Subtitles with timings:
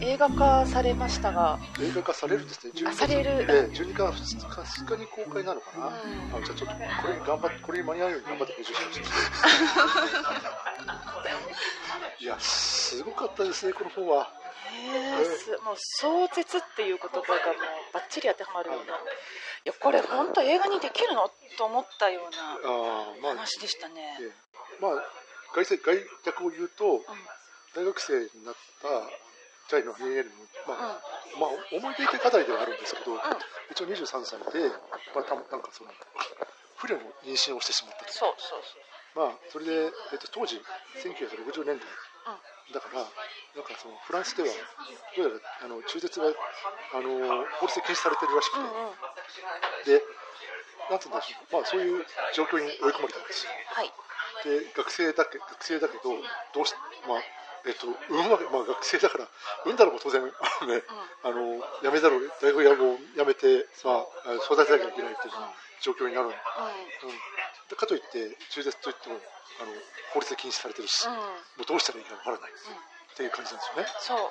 [0.00, 1.58] 映画化されましたが。
[1.80, 2.72] 映画化されるんですね。
[2.86, 3.30] あされる。
[3.48, 5.92] えー、12月2日 ,2 日に公開なのかな、うん。
[6.42, 9.10] あじゃあちょっとこれに頑張ってこれに間に合うように頑張って編集しました
[12.24, 14.28] いやすごかったですねこの本は。
[14.70, 18.94] へえすもう壮絶っていう言葉がもうバッチリ当てはまるような。
[18.94, 18.98] い。
[19.64, 21.30] やこれ本当映画にできるの？
[21.58, 24.32] と思ったようなあーまあ話でしたね、ええ。
[24.80, 24.92] まあ
[25.54, 27.04] 外世外訳を言うと
[27.74, 28.88] 大学生になった
[29.70, 31.00] ジャイのアニエルの、まあ
[31.38, 33.14] まあ、思い出って語りではあるんですけど、
[33.70, 34.66] 一応23歳で、
[35.14, 35.94] まあ、たなんかその
[36.74, 38.10] 不慮の妊娠をしてしまったと。
[38.10, 38.82] そうそうそう。
[39.14, 40.58] まあそれで、えっと、当時
[40.98, 41.86] 1960年代。
[42.70, 44.48] だからなんかそのフランスでは
[45.16, 48.94] どうやらあの中絶があの法律で禁止されてるらしくて、うんうん。
[49.86, 50.02] で
[50.90, 53.54] なんて言うんでしょう、まあ、そういう状況に追い込まれたんですよ。
[53.74, 53.90] はい。
[54.46, 56.14] で学生だけ学生だけど
[56.54, 56.74] どうし
[57.06, 57.22] まあ
[57.66, 59.28] えっと産むわけまあ学生だから
[59.64, 60.82] 産んだらもう当然あのね、
[61.24, 65.34] あの辞めざるを大学を辞めてまあ育てなきゃいけないっていう
[65.82, 69.16] 状況になる、うん、かといって中絶といっても
[69.60, 69.72] あの
[70.12, 71.12] 法律で禁止されてるし、も
[71.62, 73.88] うどうしたらいいかわからない、っていう感じなんですよね。
[74.00, 74.30] そう。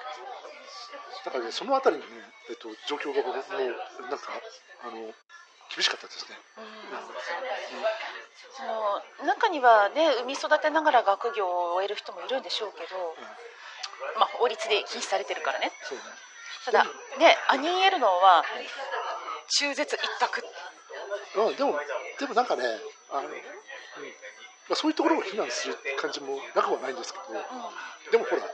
[1.25, 2.09] だからねそのあたりのね、
[2.49, 4.31] えっと、状況が僕もうなんか
[4.83, 5.13] あの
[5.69, 6.35] 厳しかったですね、
[9.25, 13.15] 中にはね産み育てながら学業を終える人もいるんでしょうけど、
[14.17, 15.71] まあ、法律で禁止されてるからね。
[15.83, 16.03] そうね。
[16.65, 18.43] ただねアニー・エルノーは
[19.47, 20.43] 中絶一択。
[21.35, 21.79] うん、でも、
[22.19, 22.63] でもなんかね、
[23.11, 23.31] あの、うん。
[23.31, 27.25] まあ、そういうところを非難する感じもなくはないんですけど、
[28.11, 28.47] でもほら、ま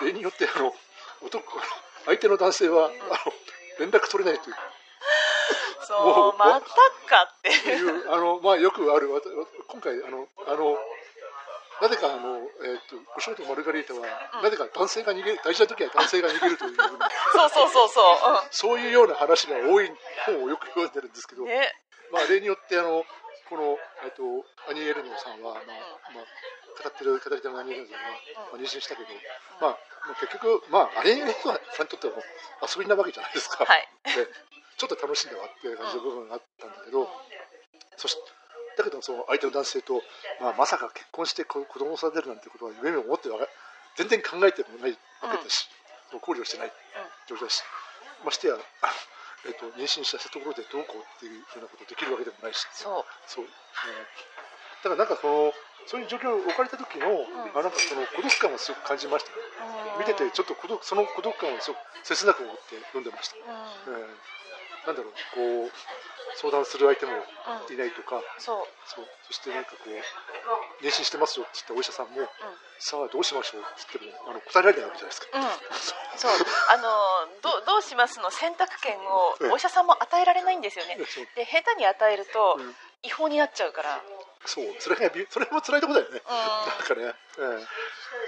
[0.00, 0.74] あ、例によってあの
[1.22, 1.44] 男
[2.06, 3.32] 相手の男性はあの
[3.78, 4.56] 連絡取れないという
[5.84, 6.66] そもううまた
[7.06, 7.50] かって。
[7.50, 9.08] いうあの、まあ、よくある
[9.68, 10.76] 今回あのあの
[11.82, 14.06] なぜかあの、えー、とごショートマルガリータは、
[14.42, 18.00] なぜか男性が逃げる大事な時は男性が逃げるというそうそうそうそ
[18.50, 19.90] そういうような話が多い
[20.24, 21.72] 本をよく読んでるんですけど、う、うん、ね。
[22.12, 23.04] まあ、例によってあの
[23.50, 24.22] この、えっと、
[24.70, 25.64] アニエルノさんは、まあ
[26.14, 29.08] まあ、語ってる語り手のアニエルノさんは、まあ、妊娠したけど、
[29.60, 29.78] まあ、
[30.08, 31.32] まあ結局、まあ、アニエルノ
[31.74, 32.14] さんにとっては
[32.64, 33.88] 遊びなわけじゃないですか、はい。
[34.14, 34.24] で
[34.84, 37.08] ちょっと楽しんではっていう感じの部分があったんだけど、
[37.96, 38.16] そし
[38.76, 40.02] だけどその相手の男性と、
[40.42, 43.30] まあ、まさか結婚して子子供を育てるなんてことは夢にも思って
[43.96, 45.70] 全然考えてもないわけだし、
[46.20, 46.72] 考慮してない
[47.30, 47.62] 状況だし、
[48.26, 48.58] ましてや、
[49.46, 52.66] えっと妊娠したところでどうこうっていうようなことできるわけでもないし。
[52.72, 53.04] そう。
[53.26, 53.50] そう、うん。
[53.50, 53.56] だ
[54.82, 55.54] からなんかその
[55.86, 57.06] そういう状況に置かれた時の、
[57.54, 59.36] あなんかその孤独感をすごく感じましたね、
[60.00, 64.00] 見ててちょっと孤独その孤独感をすごく切なく思って読んでました、うん。
[64.02, 64.34] えー
[64.86, 65.70] なんだろうこう
[66.36, 67.12] 相談する相手も
[67.70, 68.66] いないとか、そう。
[68.86, 69.06] そう。
[69.22, 72.26] そしてなんかこう妊娠してますよって言ったお医者さんも、
[72.78, 73.60] さあどうしましょう？
[73.62, 75.44] って言ってもあの答えられないわけじゃないですか、うん、
[76.18, 76.32] そう。
[76.74, 76.90] あの
[77.40, 78.18] どどうします？
[78.20, 80.98] の選択権をええお医者さんも与えられないんですよね。
[81.36, 82.74] で下手に与えるとうん。
[83.04, 84.02] 違法になっちゃうから。
[84.46, 84.64] そう。
[84.80, 86.34] それがびそれも辛いところだよね、うん。
[86.34, 87.66] なんかね、ええ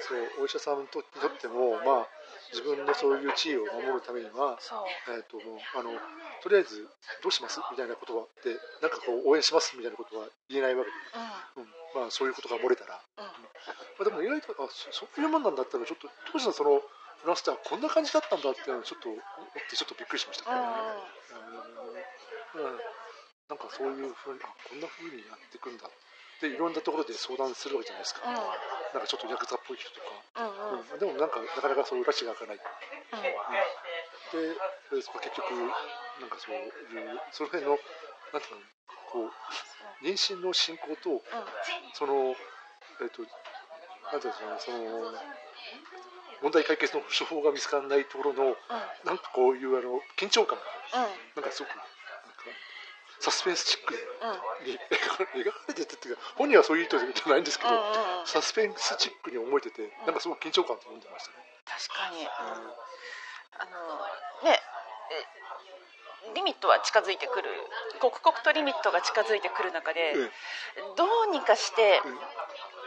[0.06, 0.42] そう。
[0.42, 2.06] お医者さんにととってもまあ
[2.52, 4.58] 自分のそういう地位を守るためには
[5.08, 5.90] えー、ともうあの
[6.42, 6.86] とりあえず
[7.22, 7.60] どうします？
[7.70, 9.76] みたいなことはでなんかこう応援します？
[9.76, 10.96] みたいなことは言えないわけで、
[11.56, 12.02] ううん。
[12.02, 12.98] まあ、そういうことが漏れたら、ん。
[13.18, 13.26] うん。
[13.26, 13.30] ま
[14.00, 16.82] あ、でも意外とあそそういうもんなんだったらちょっと当時のその
[17.22, 19.22] フランスではこんな感じだったんだっていうのをちょっと思っ
[19.70, 20.62] てちょっとびっくりしましたけどね、
[22.54, 22.80] うんうん
[23.46, 25.86] なんかそういうふうにあこんなふうにやっていくんだ
[26.40, 28.34] でいろんなところで相談するわけじゃないですか、うん。
[28.34, 28.44] なん
[29.00, 30.80] かちょっとヤクザっぽい人とか、うんうん。
[30.80, 30.90] うん。
[30.92, 32.60] うんでもなんかなかなかそういう拉致が開かない。
[34.32, 34.56] で、
[34.92, 35.50] えーそこ結局、
[36.20, 37.78] なんかそういう、その辺の、
[38.32, 38.62] なんていうの、
[39.10, 41.22] こう、妊娠の進行と、
[41.94, 42.36] その、
[43.02, 43.22] えっ、と、
[44.12, 45.12] なんていうの、その、
[46.42, 48.56] 問題解決の手法が見つからないところの、
[49.04, 50.64] なんかこういうあの緊張感が、
[51.34, 51.72] なんかすごく、
[53.20, 53.94] サスペンスチック
[54.64, 58.26] に描か描かれててっていうか、本人はそういう意図じゃないんですけど、うんうんうん。
[58.26, 61.36] サスペンスチックに思えてて、なんかすごく緊張感と読んでましたね。
[61.64, 64.60] 確かに、あのね
[65.10, 67.48] えリミットは近づいてくる。
[68.00, 70.96] 刻々とリミットが近づいてくる中で、うん。
[70.96, 72.18] どうにかして、うん。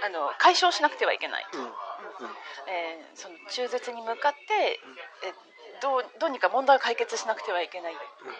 [0.05, 1.61] あの解消しなくてはいけない、うん。
[1.61, 1.69] うん。
[2.67, 4.79] えーその中絶に向かって、
[5.23, 5.33] え
[5.81, 7.93] どうどうにか問題を解決しなくてはいけない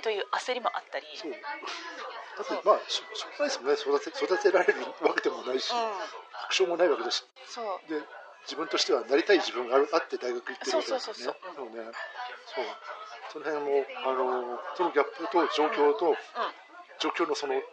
[0.03, 1.31] という焦りもあったり、そう。
[1.31, 3.99] だってまあししょうがないですもんね。
[3.99, 5.79] 育て育てられるわけでもないし、うん。
[6.47, 7.91] 確証もないわけだしそう。
[7.91, 8.01] で
[8.45, 10.99] 自分としてはなりたい自分があるあって大学行ってるわけですよね。
[10.99, 11.69] そうそうそうそう。
[11.75, 11.91] ね。
[12.47, 12.65] そう。
[13.33, 16.17] その辺もあのそのギャップと状況と、
[16.99, 17.63] 状況のそのえっ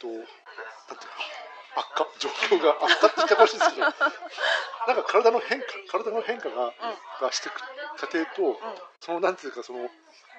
[0.00, 3.92] となんていうの悪化状況が悪化って言ってほしいんですけど
[4.88, 6.72] なんか体の変化体の変化が,、
[7.20, 7.60] がしていく
[7.96, 8.60] 過程と、
[9.00, 9.88] そのなんていうかその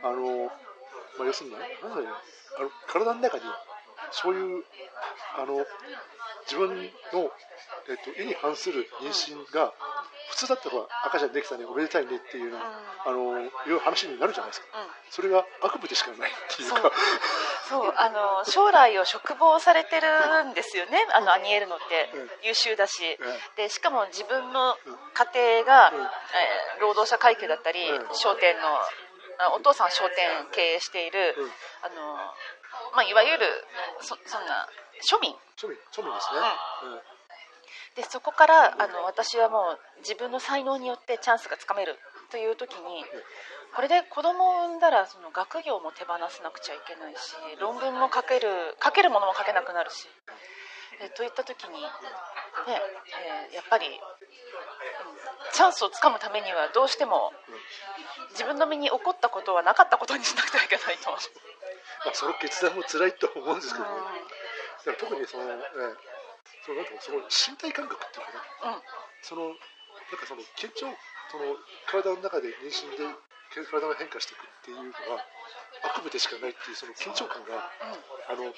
[0.03, 0.45] あの、
[1.17, 2.09] まあ、要するになんだろうね。
[2.57, 3.43] あの体の中に
[4.11, 4.63] そういう
[5.37, 5.65] あの
[6.45, 6.69] 自分
[7.13, 7.29] の、
[7.89, 9.73] えっと、意に反する妊娠が、
[10.29, 10.75] 普通だったら
[11.05, 14.67] 赤ちゃんできたねおめでたいねっていうの,、あのいう話になるじゃないですか、
[15.09, 16.91] それが悪夢でしかないっていうか。
[17.69, 17.93] そう。
[17.95, 22.09] あの将来を嘱望されてるんですよね、あのアニエルノって。
[22.43, 23.17] 優秀だし、
[23.55, 24.77] でしかも自分の
[25.13, 27.79] 家庭が、えー、労働者階級だったり、
[28.13, 28.67] 商店の
[29.55, 31.35] お父さんは商店経営している、
[31.81, 32.15] あの
[32.93, 33.45] まあ、いわゆる
[34.01, 34.67] そそんな
[35.01, 35.33] 庶民。
[35.55, 35.77] 庶民。
[35.91, 36.41] 庶民ですね、
[36.83, 37.16] うん
[37.95, 41.95] でそこからあの私はもう自分の才能によってチャンスがつかめる
[42.31, 43.05] という時に
[43.75, 48.49] これで子供を産んだらその学業も手放さなくちゃいけないし論文も書ける
[48.83, 50.07] 書けるものも書けなくなるし
[50.99, 51.87] えといった時に、ね
[53.49, 53.93] えー、やっぱり、うん、
[55.53, 57.33] チャンスをつかむためにはどうしても
[58.31, 61.11] 自分の身に起こったことはなかったことにしなくてはいけないと。
[61.11, 63.91] まあ、その決断も辛いと思うんですけどね、
[64.87, 65.63] うん、特にその、ね、
[66.65, 68.31] そのなんていうその身体感覚っていうか
[68.67, 68.81] な、うん、
[69.21, 70.91] そのなんかその緊張
[71.31, 71.55] その
[71.91, 73.03] 体の中で妊娠で
[73.53, 75.23] 体が変化していくっていうのが
[75.83, 77.71] 悪夢でしかないっていうその緊張感が、
[78.35, 78.51] うん、あの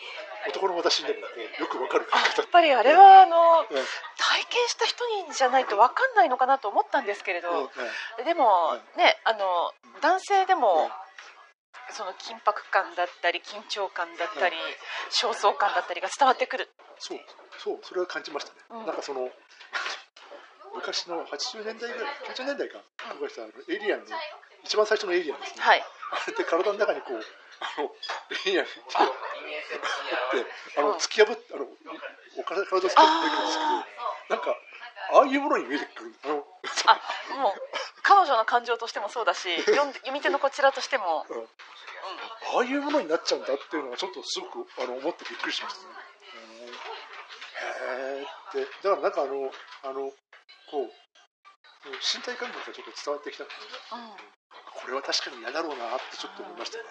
[0.48, 2.08] 男の私にでもこうよくわかる。
[2.10, 3.78] やっぱりあれはあの、体
[4.50, 7.70] 験した人にじゃないとわかんないのかなと思ったんですけれど、
[8.24, 10.90] でも、ねあの男性でも、
[11.92, 14.56] その緊迫感だったり緊張感だったり、
[15.12, 16.70] 焦燥感だったりが伝わってくる。
[17.00, 17.20] そう
[17.58, 19.30] そうそれは感じましたね、うん、なんかその
[20.76, 22.80] 昔の80年代ぐらい90年代か。
[23.10, 24.06] とかしたエイリアンの
[24.64, 27.20] 一番最初のエイリアンですね、はい、あれって体の中にこう
[27.60, 27.92] あの
[28.46, 28.74] エイリアンって
[30.78, 31.66] あの突き破ってあの
[32.38, 34.56] お体を突き破っていくんですけどなんか
[35.12, 36.14] ああいうものに見えてくる。
[36.24, 36.46] あの
[36.86, 37.02] あ
[37.42, 37.54] もう
[38.10, 41.44] 彼女の感情としてもそうだし 読読み手のこちらとしても、うん、
[42.58, 45.94] ああいうものになっちゃうんだっていうのはちょっとすごくあの思ってびっくりしましたね。
[47.62, 48.66] へえって。
[48.82, 49.54] だからなんかあの
[49.84, 50.12] あの
[50.72, 53.56] こう身体感覚がちょっと伝わってきたので、
[53.92, 54.18] うん、
[54.82, 56.84] これは確かに嫌だろうなってちょっと思いましたね。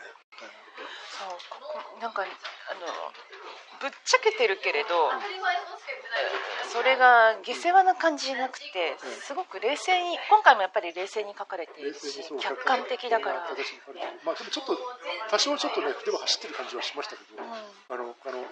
[1.19, 1.27] そ
[1.97, 2.01] う。
[2.01, 2.87] なんかあの
[3.81, 5.23] ぶっちゃけてるけれど、うん、
[6.73, 13.47] それが下世話な感じじゃなくて、うん、すごく冷静に今回もやっぱり冷静に書かれているし客観的だから、
[14.27, 14.75] まあ、でもちょっと
[15.31, 18.45] 多少ちょっとね筆は走ってる感じはしましたけど、あのあの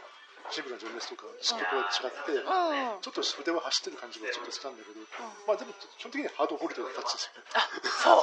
[0.50, 5.06] シンプルな情熱とか嫉妬とは違って、うん、ちょっと筆は走ってる感じがちょっとしたんだけど、うん、
[5.46, 7.50] まあでも基本的にはハードボイルドなタッチですよね。
[8.04, 8.14] そ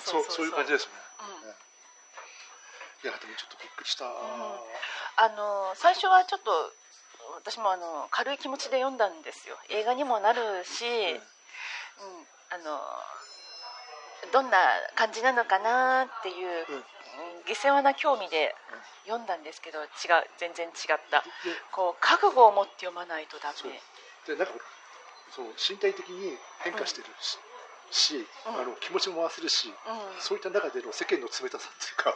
[0.00, 1.02] そうそういう感じですよね。
[3.02, 4.06] いやでもちょっとびっくりした。
[5.16, 6.50] あの最初はちょっと
[7.36, 9.56] 私もあの軽い気持ちで読んだんですよ。
[9.70, 11.24] 映画にもなるし、うん、
[12.50, 12.80] あの
[14.32, 14.58] どんな
[14.94, 16.64] 感じなのかなっていう、
[17.46, 18.54] 下世話な興味で
[19.04, 19.88] 読んだんですけど違う
[20.38, 21.24] 全然違った。
[21.72, 23.80] こう覚悟を持って読まないとダメ。
[24.26, 24.54] でなんか
[25.34, 27.38] そう身体的に変化してるし、
[27.90, 29.74] し、うん、あの気持ちも回せるし、うん、
[30.20, 32.10] そういった中での世間の冷たさっていうか、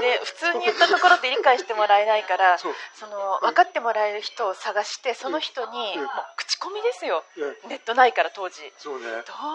[0.00, 2.68] ね、 普通に言ったところで理解してもらえないからそ
[3.06, 7.24] の分かってもらえる人を探してその人に、もう口コミですよ、
[7.64, 8.94] ネットないから当時、ね、ど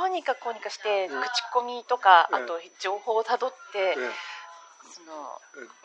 [0.05, 3.95] うにかこうにかして、口コミとか、あと情報をたどって、
[4.91, 5.41] その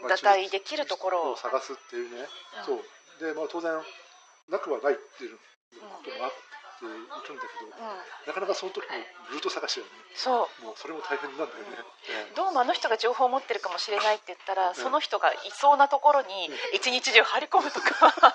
[0.08, 1.36] 打開できるところを。
[1.36, 2.28] 探すっていうね、
[2.64, 2.84] そう。
[3.20, 3.72] でまあ当然
[4.48, 5.40] なくはないっていうこ
[5.80, 6.53] ともあって。
[6.74, 8.92] っていくんだけど、うん、なかなかその時も
[9.30, 9.92] ルート探しだよね。
[10.14, 10.64] そう。
[10.64, 11.78] もうそれも大変なんだよね、
[12.28, 18.28] うん、どうもあの人が情報を持ってるかもしれないって言ったら、その人がいそうなところに一日中張り込むとか、なんか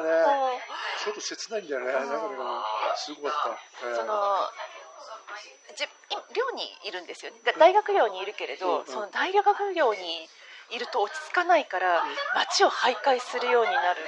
[0.00, 0.60] ね
[1.04, 2.20] ちょっと切ないんだよね、なんかね
[2.96, 4.50] すごかった、えー、その
[5.76, 5.84] じ
[6.34, 10.28] 寮にいるんですよ大学寮にいるけれど、その大学寮に
[10.70, 12.02] いると落ち着かないから
[12.34, 14.00] 街を徘徊するようになる、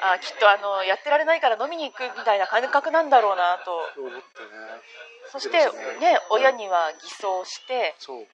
[0.00, 3.80] あきっとあのやってられないから飲みに行くみたいな感覚なんだろうなと。
[5.30, 5.58] そして
[5.98, 6.18] ね。
[6.30, 7.94] 親には偽装して。
[7.98, 8.26] そう。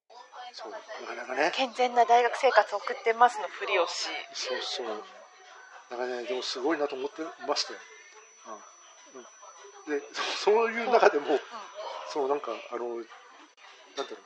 [1.07, 1.52] なかなかね。
[1.55, 4.09] 健全な大学生活を送ってますのふりをし。
[4.33, 5.05] そうそう。
[5.90, 7.78] なんかねでもすごいなと思ってましたよ、
[9.88, 10.05] うん、で
[10.45, 11.40] そういう中でも、うん、
[12.12, 13.07] そうなんかあのなんだ
[13.97, 14.19] ろう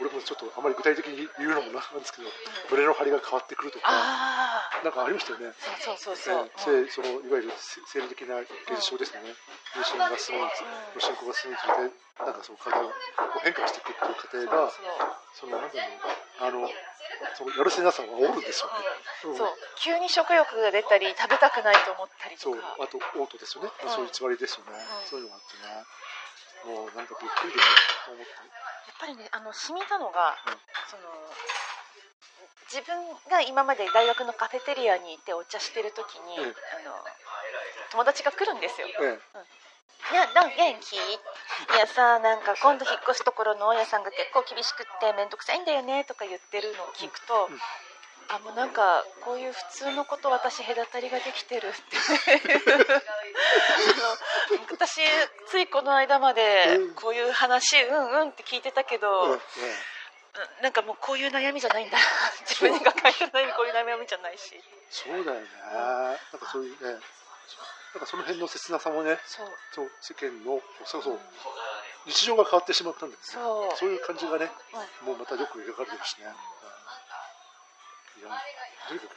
[0.00, 2.28] 俺もちょっとあまり具体的に言うのもなんですけど、
[2.70, 3.90] 胸の張りが変わってくるとか、
[4.82, 5.54] なんかありましたよね。
[5.82, 6.50] そうそうそう。
[6.56, 6.88] そう。
[6.88, 9.34] そのいわゆる生理的な現象ですね。
[9.74, 10.50] 妊娠が進むに
[10.98, 12.90] つ進行が進むにつれて、なんかその体が
[13.42, 14.70] 変化していくっていう過程が、
[15.34, 16.70] そのなんだろう、あの
[17.34, 19.48] そのやるせなさを煽るんですよね、うん、そう。
[19.82, 22.58] 急に食欲が出たり食べたくないと思ったりとか。
[22.78, 22.84] そう。
[22.84, 25.84] あと嘔吐ですよね、まあ、そういう偽りですよね、そういうのがあってね
[26.64, 27.74] もうなんかびっくりですよ
[28.06, 28.32] と思って。
[28.32, 30.34] やっぱりねあの染みたのが、
[30.90, 31.02] その
[32.66, 32.98] 自分
[33.30, 36.52] が今まで大学のカフェテリアにいてお茶してる時に、あの
[37.92, 39.20] 友達が来るんですよ、ええうん。
[40.12, 40.50] いや、元
[40.80, 40.96] 気？
[40.96, 40.98] い
[41.78, 47.58] やさ、なんか今度引っ越すところの大家さんが結構厳しくって面倒くさいんだよねとか言ってるのを聞くと、うん、
[48.28, 51.76] あ、もうなんかこういう普通のこと私隔たりができてるって。
[52.28, 53.00] あ
[54.56, 55.00] の私
[55.46, 59.40] ついこの間までこういう話うんうんって聞いてたけど、うんうん。
[60.62, 61.98] なんかもうこういう悩みじゃないんだ。
[62.46, 64.60] 自分が抱えてる悩みこういう悩みじゃないし。
[64.90, 67.00] そうだよね、なんかそういうね
[67.94, 69.90] なんかその辺の切なさもねそう。
[70.00, 71.20] 世間のそうそう、うん、
[72.06, 73.42] 日常が変わってしまったんですね。
[73.42, 73.90] そう。
[73.90, 74.50] いう感じがね、
[75.02, 76.26] うん、もうまたよく描かれてるしね、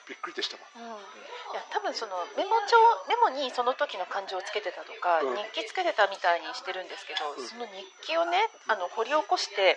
[0.07, 2.75] びっくりでしたもん、いや多分そのメモ帳
[3.07, 9.75] メモにその時の感情をつけてたとか、日記つけてたみたいにしてるんですけど、その日記をねあの掘り起こして、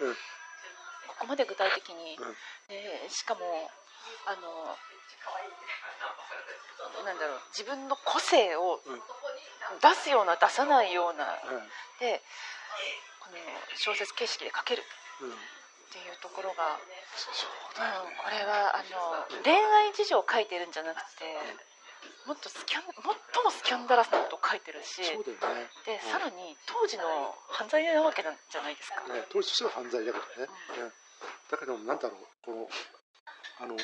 [1.09, 2.19] ここまで具体的に、
[2.69, 3.71] でしかも
[4.27, 4.77] あの
[7.05, 8.81] なんだろう自分の個性を
[9.81, 11.39] 出すような出さないような、
[12.01, 12.21] で
[13.21, 13.39] この
[13.77, 14.83] 小説形式で書ける
[15.95, 16.91] っていうところが、うん、
[18.19, 21.23] これはあの恋愛事情を書いてるんじゃなくて。
[22.29, 23.17] もっとスキャン最も
[23.49, 25.09] スキャンダラスなことを書いてるし、ね、
[25.89, 27.05] で、さらに当時の
[27.49, 30.49] 犯罪なわけなんじゃないですか、ね、当時としては犯罪だけどね、
[30.85, 30.93] うん、
[31.49, 32.69] だけどなんだろうこの
[33.61, 33.77] あの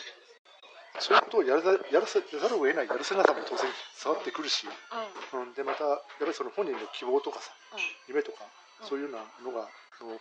[1.00, 8.44] そういうことをやらやらせざるを得ないやるせなさも当然伝わってくるし、うん、うん、でまたやっぱりその本人の希望とかさ、うん、夢とか、
[8.84, 9.68] そういうようなのが
[10.00, 10.20] の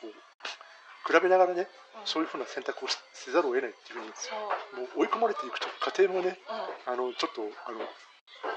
[0.00, 0.12] こう
[1.06, 1.68] 比べながらね、
[2.04, 6.38] そういうふうな選択をせざるを得ないっていうふうにもう追い込まれていくと過程もね、
[6.86, 7.84] あのちょっとあの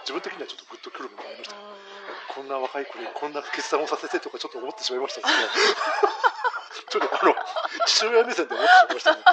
[0.03, 1.55] 自分的にはちょっとグッとくるものがありました、
[2.35, 5.43] こんな若い子にこんな決断をさせてとかちょっと思ってしまいましたけど、ね、
[6.87, 7.35] ちょっとあの
[7.85, 9.23] 父親目線で思ってしまいましたね。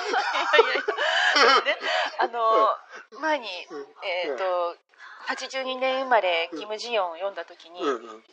[0.54, 1.78] いやいやね、
[2.18, 3.49] あの、前に、
[4.02, 4.76] えっ、ー、と、
[5.26, 7.80] 82年生まれキム・ジヨンを読んだ時に、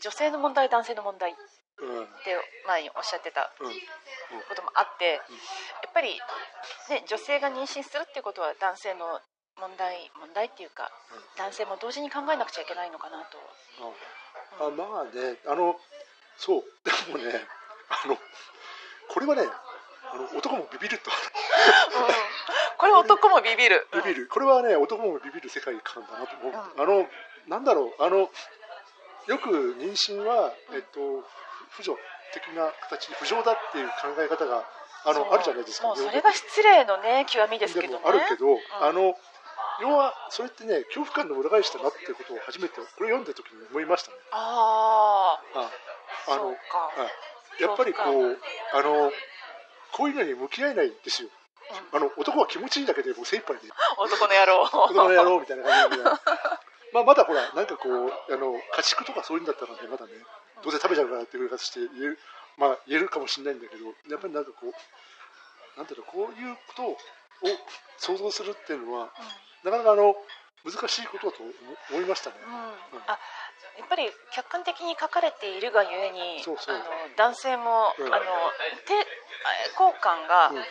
[0.02, 1.36] 女性の問題男性の問題
[1.82, 3.66] って前におっしゃってたこ
[4.56, 6.14] ともあってやっぱり、
[6.90, 9.20] ね、女性が妊娠するっていうことは男性の
[9.58, 10.90] 問題問題っていうか
[11.38, 13.38] 男性も同時に考えなくちゃいけないのかなと。
[14.60, 15.76] あまあねあの
[16.38, 16.64] そう。
[16.86, 17.34] でもね
[17.90, 18.18] あの
[19.10, 23.88] これはねあの男もビビると、うん、これ男もビビる。
[23.94, 24.28] ビビる。
[24.28, 27.08] これはね男もビビる世界観だなと思う、うん、あの
[27.48, 28.30] なんだろうあの
[29.28, 31.24] よく妊娠は、えっと、
[31.72, 31.98] 婦女
[32.34, 34.64] 的な形不浄だっていう考え方が
[35.06, 35.88] あのあるじゃないですか。
[35.88, 39.16] もうそれが失礼のね極みですけど、ね、あるけど、うん、あの
[39.82, 44.18] 要はそれってね恐怖感の裏返しだなっていうことを初めてこれ読んだ時に思いましたね。
[44.32, 45.72] ああ
[46.30, 46.54] あの
[47.60, 48.38] やっぱりこう
[48.74, 49.12] あの
[49.92, 51.30] こういうのに向き合えないんですよ。
[51.94, 53.62] あの男は気持ちいいだけでもう精一杯で。
[53.98, 54.64] 男の野郎。
[54.64, 56.04] 男の野郎みたいな感じで、
[56.94, 60.14] まあまだほらなんかこうあの家畜とかそういうんだったらねまだね
[60.64, 62.20] どうせ食べちゃうからっていう形して言える
[62.58, 64.74] まあ言えるかもしれないんだけどやっぱりなんかこう
[65.78, 66.98] なんていうのこういうことを
[67.98, 69.10] 想像するっていうのは、
[69.64, 70.16] うん、なかなかあの
[70.64, 71.44] 難しいことだと
[71.90, 72.36] 思いましたね。
[72.46, 73.18] うん、あ
[73.80, 76.56] やっぱり客観的に書かれているがゆえにあの
[77.18, 78.26] 男性も、うん、あの
[78.86, 79.02] 抵
[79.78, 80.64] 抗感が、うん、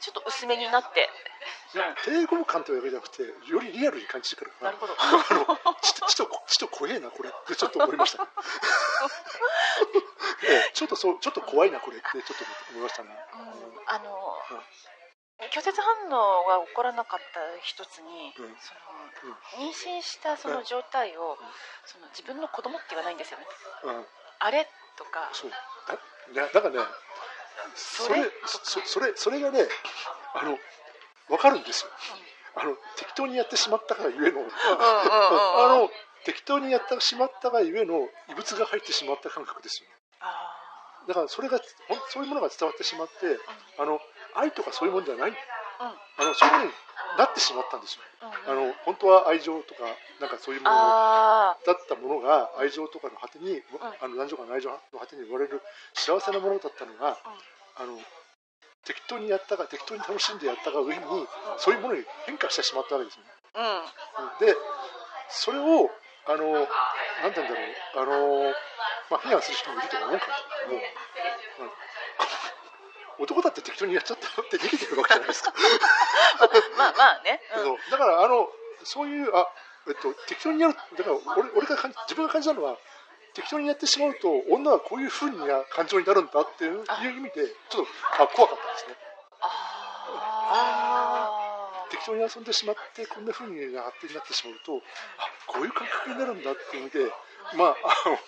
[0.00, 1.08] ちょっと薄めになって
[2.04, 4.94] 抵抗感というわけじゃなくてよりリアルに感じてくるなるほど。
[4.98, 5.44] あの
[5.82, 8.22] ちょちとちょっと怖えなこれってちょっと思いました。
[8.22, 8.28] ね
[10.72, 14.12] ちょっとそうちょっと怖いなこれってちょっと思いましたね、うん、あの、
[15.50, 18.74] 拒絶反応が起こらなかった一つに、うん、そ
[19.26, 21.38] の妊娠したその状態を、
[21.86, 23.46] その自分の子供って言わないんですよね、
[23.84, 24.06] うん、
[24.40, 25.30] あれとか。
[25.32, 25.50] そう。
[26.34, 26.80] だだからね
[27.74, 29.60] それそそれそれがね
[30.34, 30.58] あの
[31.28, 31.90] 分かるんですよ、
[32.56, 35.90] うん、あの適当にやってしまったからゆえの、あの
[36.24, 39.94] 適当にやってしまったがゆえの異物が入ってしまった感覚ですよね。
[41.06, 41.60] だからそれが
[42.08, 43.38] そういうものが伝わってしまって、うん、
[43.78, 44.00] あの
[44.34, 46.70] 愛とかそういうものじゃない、うん、あのそういうものに
[47.18, 49.84] なってしまったんですよ、うんうん、あの本当は愛情とか
[50.20, 53.60] なんかそういうものだったものが愛情とかの果てに、うん、
[54.00, 55.60] あの男女間の愛情の果てに生まれる
[55.92, 57.18] 幸せなものだったのが、
[57.76, 58.00] あの
[58.84, 61.02] 適当にやったが適当に楽しんでやったが上に、
[61.58, 63.30] そういうものに変化してしまったわけですよね。
[64.40, 64.56] で
[65.28, 65.90] それを
[66.26, 68.54] あのなんて言うんだろうあの
[69.10, 70.24] まあ、非難する人もいると思うけ
[70.72, 70.80] ども、
[73.18, 75.52] 男だって適当にやっちゃったってできてるわけじゃないですか。
[76.78, 78.50] まあまあね、うん、だからあの
[78.82, 79.46] そういうあ、
[79.86, 82.78] えっと、適当にやるだから俺俺が自分が感じたのは
[83.34, 86.84] 適当にやってしまうと女はこういうふうな感情になるんだっていう
[87.18, 87.84] 意味でちょっ
[88.16, 88.94] とあ怖かったですね。
[91.90, 94.82] 適当に遊んでしまってこんなふうに発展になってしまうと
[95.18, 97.10] あこういう感覚になるんだっていう意味で
[97.58, 98.18] まああの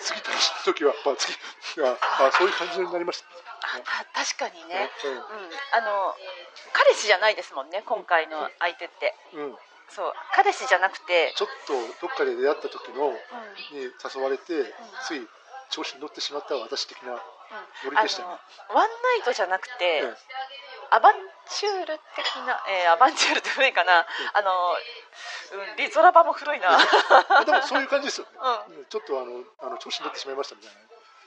[0.00, 1.32] 次楽しい時は、まあ、次
[1.80, 3.26] はあそういう感じになりました。
[3.62, 6.14] あ確かにね、うん、あの
[6.72, 9.56] 彼氏じゃないですもんね今回の相手って、うん、
[9.88, 11.74] そう彼氏じゃなくてちょっと
[12.06, 13.12] どっかで出会った時の、
[13.72, 14.72] に誘われて、
[15.06, 15.26] つい
[15.70, 17.12] 調子に乗ってしまった私的な
[17.84, 18.28] ノリでしたね、
[18.72, 20.04] ワンナイトじゃなくて、
[20.92, 21.14] アバン
[21.48, 24.52] チュール的な、えー、アバンチュールって古いかな、あの、
[25.72, 26.76] うん、リゾラバも古いな。
[27.44, 28.32] でもそういう感じですよね、
[28.76, 30.80] うん、ちょっとあのあの調子に乗ってしまいましたみたいな。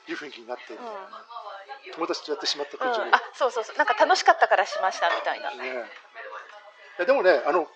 [0.08, 3.76] いう雰囲気になってみたいな、うん、友達とやってしまった感じ、うん、あそうそうそう。
[3.76, 7.68] なんか楽しかったからしましたみたいな、ね、いやでもねあの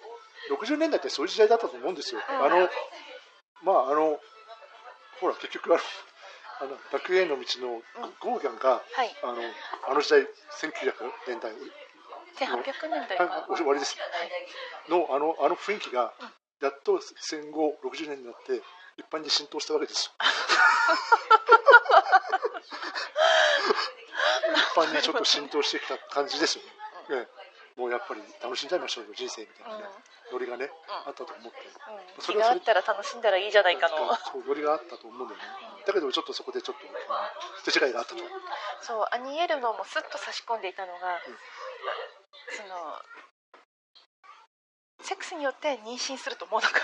[0.51, 2.69] 60年代ってそういう時代だったと思うんですよ、あの
[3.63, 4.19] まああの
[5.19, 5.83] ほら結局あの
[6.61, 7.81] あの楽園の道の
[8.19, 9.35] ゴーギャンが、はい、あの
[9.89, 10.27] あの時代1900
[11.27, 11.51] 年代
[12.35, 13.17] 1800年代
[13.55, 13.97] 終わりです、
[14.89, 16.13] のあのあの雰囲気が、
[16.61, 18.61] やっと戦後60年になって
[18.97, 20.05] 一般に浸透したわけです。
[20.07, 20.11] よ
[24.55, 26.63] 一般にちょっと浸透してきた感じですよ
[27.09, 27.27] ね、ね
[27.79, 29.83] もうやっぱり楽しんじゃいましょうよ人生みたいなね、
[30.31, 30.69] ノリがね、
[31.07, 33.95] あったと思って、うん、それはあったら楽しんだらいいじゃないかの
[34.29, 35.47] そうノリがあったと思うんだよね、
[35.87, 38.21] だけどちょっとそこでちょっと、手違いがあったと
[38.81, 40.59] そうアニエルノもすっと差し込ん。
[40.61, 41.19] でいたのが、
[42.51, 43.01] その
[45.01, 46.81] セックスによって妊娠すると思わなかっ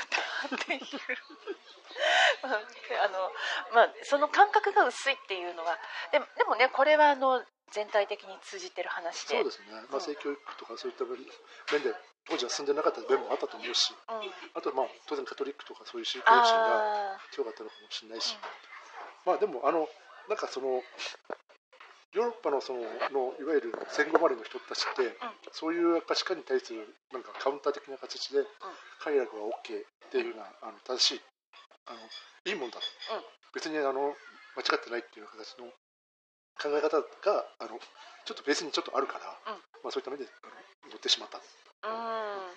[0.50, 0.82] たっていう
[2.44, 3.32] あの、
[3.74, 5.78] まあ、その感覚が薄いっていうのは
[6.12, 9.36] でもでもねこれはあの全体的に通じてる話で。
[9.36, 11.18] そうですね、まあ、性教育とかそういった面
[11.84, 11.94] で
[12.28, 18.38] 当時は進んでなかった面もあったと思うし、うん、あとはまあ当然カトリックとかそういう宗教心が強かったのかもしれないし、
[19.26, 19.88] うん、まあでもあの
[20.28, 20.82] なんかその
[22.18, 25.14] ヨーロッパのそののいわゆる戦後までの人たちって、うん、
[25.52, 28.48] そういう価値観に対するなんかカウンター的な形で、
[29.04, 31.22] 快楽は OK っていうようなあの正しい
[31.86, 32.00] あの
[32.48, 32.88] いいもんだと、
[33.54, 34.16] 別にあの
[34.56, 35.68] 間違ってないっていう形の
[36.62, 37.80] 考え方があの
[38.26, 40.26] ちょっとベースにちょっとあるから、うん、まあ、そういった面で
[40.90, 41.38] 乗ってしまった。
[41.38, 42.56] うん。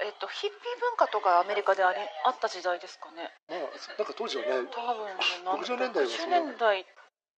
[0.00, 3.34] えっと、ヒッピー文化とかアメリカでありあった時代ですかね。
[3.50, 3.58] まあ、
[3.98, 6.86] なんか当時はね、多分60年代は60年代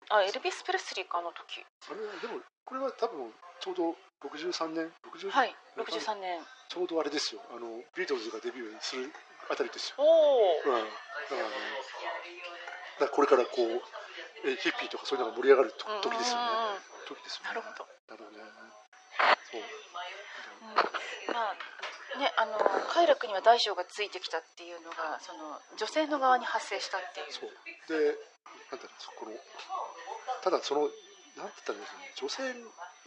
[0.10, 1.64] あエルビス・プレスリーかの時。
[1.88, 3.96] あれでもこれは多分ちょうど
[4.28, 7.42] 63年60はい63年ちょうどあれですよ。
[7.50, 9.14] あのビートルズがデビューする
[9.50, 9.96] あたりですよ。
[9.98, 10.86] おお、うん、だか
[11.32, 11.56] らね
[13.00, 13.78] だからこれからこうえ
[14.62, 16.50] ヒッピーとかそういうのが盛り上がると時ですよね。
[17.08, 17.50] 時ですよね。
[17.50, 17.88] なるほど。
[18.10, 18.44] なるほどね。
[19.52, 19.62] そう。
[19.62, 22.58] うん、まあねあの
[22.90, 27.32] 快楽には大小がついてきたっていうのがその女性の側に発生したっていう。
[27.32, 27.50] そう
[27.88, 28.18] で
[28.72, 29.32] なんだろうそこの
[30.44, 30.82] ただその
[31.38, 32.54] なんて言ったらいいですね女性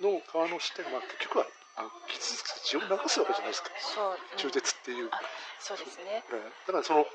[0.03, 1.47] の側の視点は結局は
[1.77, 3.71] あの傷つく血を流すわけじゃないですか。
[3.81, 4.19] そう。
[4.37, 5.11] 中絶っていう。
[5.59, 6.25] そうですね。
[6.67, 7.07] だからその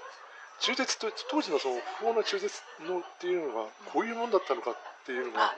[0.60, 5.54] 中絶と当時のその不法な中絶のっていうのがこういうもんだったのかっていうのが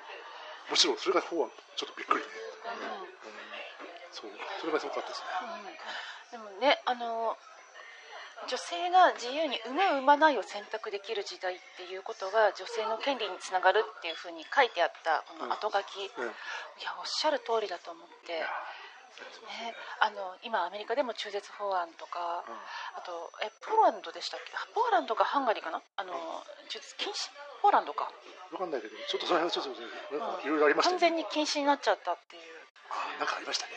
[0.69, 3.03] もちろんそれが方はちょっとびっくりで、うん。
[3.03, 3.07] うん、
[4.11, 5.27] そうそれがすごかったですね、
[6.35, 7.37] うん、でもねあの
[8.47, 16.09] 女性が自由に産む産まないを選択できる時代っていうことが女性の権利につながるっていうふうに書いてあったこの後書き、い
[16.81, 18.41] やおっしゃる通りだと思って。
[19.09, 22.55] ね、あの今アメリカでも中絶法案とか、うん、
[22.97, 24.51] あとえポーランドでしたっけ？
[24.73, 25.81] ポーランドかハンガリーかな？
[25.97, 26.13] あの、
[26.69, 27.29] 中絶禁止？
[27.61, 28.11] ポーランドか。
[28.51, 29.75] 分かんないけどちょっとその辺はちょっ
[30.41, 32.41] といろいろありました、ね、完全に禁止になっちゃったっていう。
[32.89, 33.73] あなんかありましたね、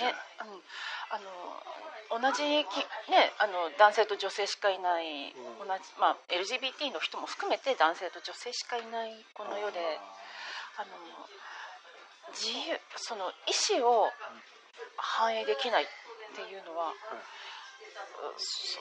[0.00, 0.64] ん、ね、うん、
[1.12, 2.80] あの同じき、
[3.12, 10.00] ね、あの男性と女性しかいない、同じまあ、LGBT の人も含めて男性と女性しかいないこの世で
[10.80, 10.96] あの
[12.32, 14.08] 自由その意思を
[14.96, 15.86] 反映できないっ
[16.34, 16.92] ていうのは、
[18.36, 18.78] そ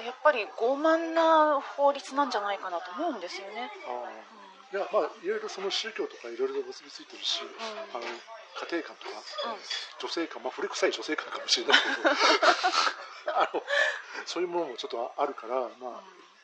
[0.00, 3.70] れはやっぱり傲慢な法律なんじゃないかなと思うんですよね。
[4.72, 7.48] いやまあいろいろその宗教とかいろいろ結びついてるし、うん、
[7.94, 9.22] あの家庭観とか、
[9.54, 9.62] うん、
[10.02, 12.10] 女性観まあ古臭い女性観かもしれないけど
[13.38, 13.62] あの
[14.26, 16.02] そういうものもちょっとあるから、ま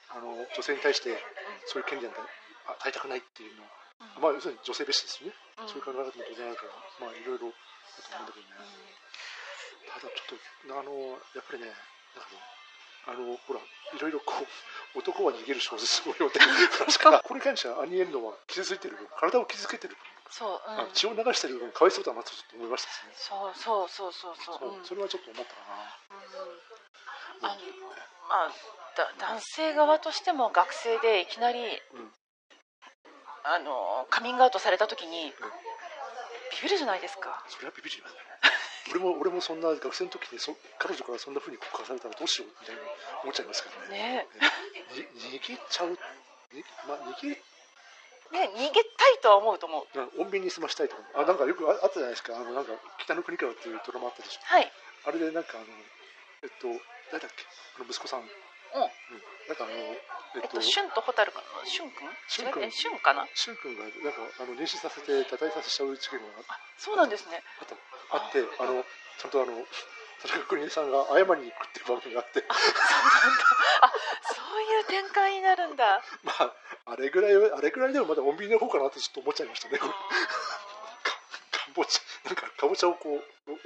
[0.09, 1.19] あ、あの女性に対して
[1.67, 3.69] そういう権利なんて与えたくないっていうのは
[4.21, 8.23] まあ要するに女性蔑視ですよね、うん、そういう考え方も当然あるからまあいろいろだと思う。
[8.23, 8.57] んだけどね、
[9.89, 11.73] ただちょっとあのやっぱりね
[12.17, 12.37] なんか
[13.09, 14.47] あのほらいろいろこ
[14.95, 16.33] う男は逃げる小説を読ん。
[16.33, 19.97] でこれに関してはアニエルノは傷ついてる分体を傷つけてる
[20.31, 24.85] そう、うん、分、血を流してる分かわいそうだなとちょっと思いましたですねそうそうそうそうそうそう、うん。
[24.85, 25.61] それはちょっと思ったか
[27.43, 27.51] うん。
[27.51, 27.61] あの
[28.29, 28.53] まあ
[28.97, 32.13] だ男性側としても学生でいきなり、うん
[33.45, 35.33] あのカミングアウトされた時に、
[36.63, 37.31] ビビるじゃないですか。
[37.31, 38.21] なそれはビビりますね
[38.91, 42.83] 俺も俺もそんな学生の時にそ彼女からそんなふうに告白されたらどうしようみたいな
[43.23, 44.27] 思っちゃいますからね。
[44.27, 44.27] ね。
[45.23, 45.91] に逃げちゃう。
[45.91, 45.97] に
[46.87, 50.23] まあ逃げね逃げたいとは思うと思う。
[50.23, 52.37] 穏便に済ましたいとかあなんかよくああったじゃないですか。
[52.37, 54.41] あのなんか北の国からっていうドラマあったでしょ。
[54.45, 54.71] はい。
[55.07, 55.67] あれでなんかあの
[56.43, 56.69] えっと
[57.11, 57.47] 誰だっけ？
[57.79, 58.25] あの息子さん、
[58.75, 58.89] うん、
[59.49, 61.45] なんかあのえっとえっと俊と蛍かな？
[61.69, 62.09] 俊くん？
[62.29, 62.63] 俊くん。
[62.63, 62.69] 違う？
[62.69, 63.25] え俊かな？
[63.25, 67.43] がなんかあの妊娠させて堕胎させちゃう事件があそうなんですね。
[67.61, 67.77] あった。
[68.17, 68.85] あってあの
[69.19, 69.53] ちゃんとあの
[70.23, 72.45] 田中邦衛さんが謝りに行くっていう場面があって。
[72.49, 72.55] あ
[74.33, 76.01] そういう展開になるんだ。
[76.25, 76.53] まあ
[76.87, 79.79] あれぐらいはあれぐらいでもまだ穏便の方かなってちょっと思っちゃいましたね。
[79.79, 79.93] かか
[81.75, 83.11] ぼちゃなんかかぼちゃをこ
[83.47, 83.61] うおおこ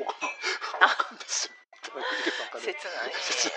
[1.15, 3.53] んですよ田中邦衛さんがね切ない切うん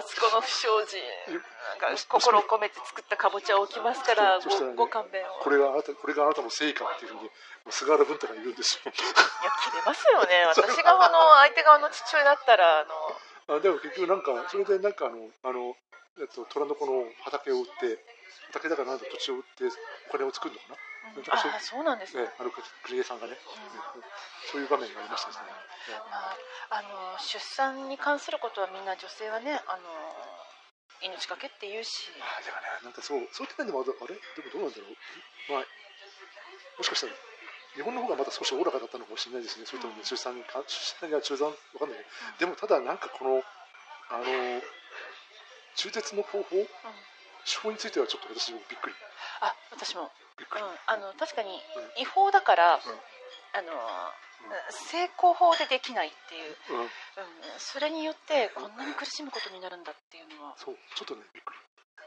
[0.00, 0.96] 息子の不祥事。
[1.28, 5.42] なんか心を込めて作ったかぼちゃを置きますからごご勘弁を。
[5.42, 7.30] これがあなたこれがあなたの成果っていうふうに
[7.70, 8.90] 菅原文太が言うんですよ。
[8.90, 10.44] いや切れますよね。
[10.46, 15.76] 私側の相手側の父親だったらあのあでも結局なんかそれでなんかあのあの、
[16.20, 17.98] えっと、虎の子の畑を売って
[18.52, 19.64] 畑だからなんだ土地を売って
[20.08, 20.76] お金を作るのかな、
[21.30, 22.24] あそうなんですね。
[22.24, 22.50] ね、あの
[22.82, 24.02] 国枝さんがね、うん
[24.50, 26.36] そういう場面がありましたですね、ねまあ、
[26.78, 29.82] あの出産に関することはみんな女性はねあの
[31.02, 32.10] 命がけって言うし。
[32.20, 34.14] あでもねなんかそうそういった面でもあれ？
[34.14, 34.94] でもどうなんだろう？
[35.52, 35.66] まあ
[36.78, 37.14] もしかしたら
[37.74, 41.98] 日本の方がまだ少しおおらかだったのかもしれないですね、そういった意味で出産にか出産や中産わかんない。
[42.38, 43.42] けど、でもただなんかこの
[44.12, 44.24] あの
[45.76, 46.56] 中絶の方法？
[46.56, 46.66] うん。
[47.42, 48.94] 手法についてはちょっと私もびっくり。
[49.42, 50.12] あ私も、
[50.86, 52.02] あの確かにうん。
[52.02, 52.80] 違法だから、うん。
[53.52, 53.68] あの
[54.70, 56.88] 成功法でできないっていう、うん、うん、
[57.58, 61.60] それによってこんなに苦しむことになるんだっていうのはそうちょっとねびっくり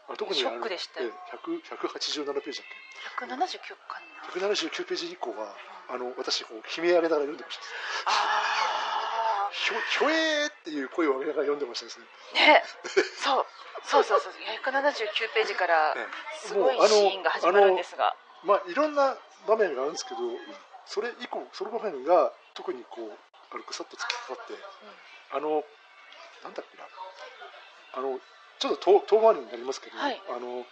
[0.10, 1.02] あ特にショックでした。
[1.02, 1.86] よあのえ100
[2.34, 4.02] 187ページだっ179か
[4.34, 5.56] けな179ページ以降は
[5.90, 7.64] あの私こう悲鳴上げながら読んでました。
[8.10, 12.06] あひょひょえーっていう声を上げながら読んでましたですね。
[12.34, 12.63] ーね。
[13.21, 13.45] そう。
[13.86, 14.34] そうそうそう。
[14.65, 18.15] 179ページからえ えすごいシーンが始まるんですが。
[18.43, 19.15] まあいろんな
[19.47, 20.17] 場面があるんですけど
[20.86, 23.17] それ以降その場面が特にこう
[23.51, 24.54] あのぐさっと突きかかって
[25.32, 25.63] あの
[26.43, 26.84] なんだっけな。
[27.93, 28.19] あの
[28.60, 30.21] ちょっと遠遠回りになりますけど、はい。
[30.30, 30.65] あの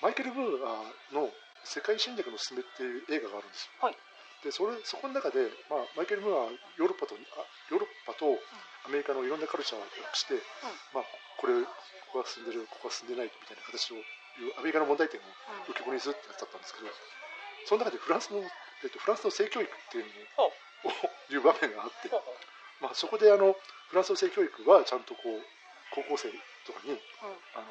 [0.00, 1.32] マイケル・ブーアーの
[1.64, 3.72] 「世界侵略のすすめ」っていう映画があるんですよ。
[3.80, 3.98] はい
[4.44, 7.18] でそれそこの中で、まあ、マイケル・ムーアはヨーロッパとあ
[7.72, 8.26] ヨーロッパと
[8.84, 10.34] アメリカのいろんなカルチャーを比較して、
[10.92, 11.04] まあ、
[11.40, 11.68] これこ
[12.12, 13.96] こが進んでるここが進んでないみたいな形を
[14.40, 15.24] いうアメリカの問題点を
[15.70, 16.90] 浮き彫りにするってやつだったんですけど
[17.66, 20.04] その中でフランスの、えっと、フランスの性教育っていう
[20.36, 20.52] のを
[21.32, 22.10] いう場面があって、
[22.80, 23.56] まあ、そこであの
[23.88, 25.42] フランスの性教育はちゃんとこう
[25.94, 26.28] 高校生
[26.66, 27.00] とかに
[27.54, 27.64] あの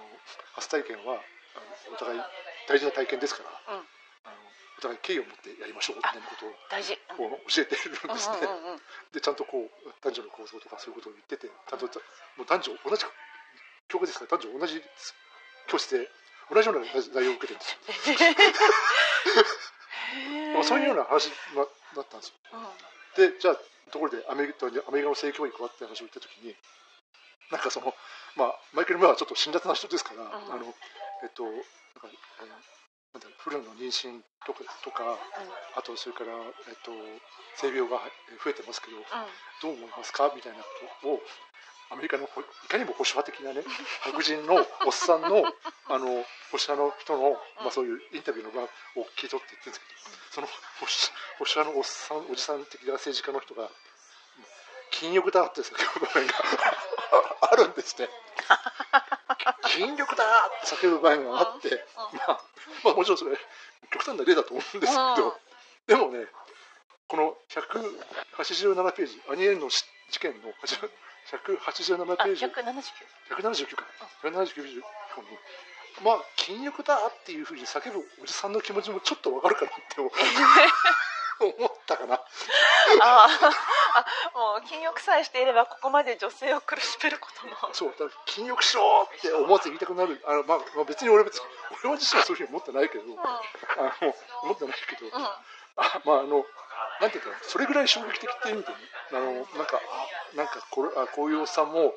[0.56, 1.22] 初体験は
[1.54, 2.22] あのお互い
[2.68, 3.88] 大事な体験ですから、うん。
[4.24, 4.36] あの
[4.80, 6.50] お互い敬意を持ってやりましょうみたいなことを
[7.48, 8.38] 教えてるんですね。
[8.42, 8.82] うんうんうんうん。
[9.12, 11.88] でちゃんとこう男女の構造とかそういうことを言っててちゃんと
[12.38, 13.06] もう男女同じ
[13.88, 14.82] 教科ですから男女同じ
[15.68, 16.10] 教室で
[16.52, 18.20] 同じような内容を受けてるんですよ。
[20.54, 22.36] まあ、そういうような話なだったんですよ。
[22.54, 23.58] うんでじゃあ
[23.92, 26.56] ところでアメリカアメリカの性教育はって話を言った時に
[27.52, 27.94] なんかその
[28.36, 30.74] まあマイケル・ムーアはちょっと辛辣な人ですから、んあの
[31.22, 31.62] えっとなんか、
[32.42, 32.83] えー
[33.52, 35.18] なんだろう不慮の妊娠とかとか
[35.76, 36.32] あとそれから、
[36.68, 36.92] えっと、
[37.56, 38.00] 性病が
[38.32, 38.98] えー増えてますけど、
[39.62, 40.32] どう思いますか？
[40.36, 40.66] みたいなこ
[41.02, 41.22] とを
[41.92, 43.64] アメリカのほいかにも保守派的なね
[44.04, 45.44] 白人のおっさんの
[45.88, 46.06] あの
[46.52, 49.92] 保守派の人の、まあ、そういうインタビューの場を聞い取って言ってるんですけど
[50.32, 50.92] その保守
[51.38, 53.70] 保守派のおっさんおじさん的な政治家の人が
[54.92, 56.34] 禁欲だって叫ぶ場面が
[57.52, 58.10] あるんですね。
[59.76, 60.24] 禁欲だ
[60.64, 62.42] って叫ぶ場面があって、まあ、
[62.84, 63.38] まあもちろんそれ
[63.92, 65.38] 極端な例だと思うんですけど、
[65.88, 66.26] でもね
[67.08, 72.46] この187ページアニエルのし事件の187あページ。
[72.46, 72.52] 179
[73.38, 73.86] 179か。
[74.24, 74.82] 179ページに
[76.04, 80.10] まあ禁欲だっていうふうに叫ぶおじさんの気持ちもちょっとわかるかなって思
[81.40, 82.16] 思ったかな。
[82.16, 83.48] あー。
[83.94, 87.74] あもう禁欲さえしていればここまで女性を苦しめることも。
[87.74, 90.22] そうだから禁欲しろって思わず言いたくなる。
[90.26, 91.46] あの、まあ、まあ別に俺は別に
[91.84, 93.42] 俺は自身はそういうふうに思ってないけど、あ
[94.04, 95.24] の思ってないけど、うん。
[95.24, 96.46] あまああの
[97.02, 98.78] なんていうかなそれぐらい衝撃的っていう意味でね
[99.12, 99.82] あのなんか
[100.34, 101.94] あなんかこれあこういうおっさんも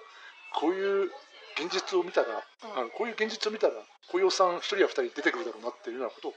[0.54, 1.12] こういう
[1.58, 2.28] 現実を見たら、
[2.64, 2.78] うん。
[2.78, 3.74] あのこういう現実を見たら
[4.08, 6.34] こういうおっさん1人や2人出てくるだろうなっていうようなことを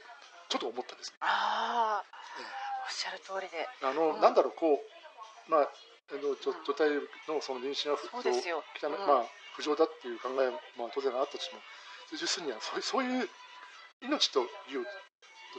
[0.48, 1.16] ちょっと思ったんですね。
[1.20, 2.04] ああ
[2.38, 2.46] おっ
[2.90, 3.68] しゃる通りで。
[3.82, 4.20] あの、うん。
[4.20, 5.68] なんだろうこうまあ
[6.10, 6.90] あの女女体
[7.28, 8.62] のその妊娠はそうですよ。
[8.80, 9.06] 汚いうん。
[9.06, 9.26] まあ
[9.56, 11.60] 不浄だっていう考えは、まあ、当然あったとしても
[12.12, 13.28] 要するにはそういうそういう
[14.02, 14.86] 命という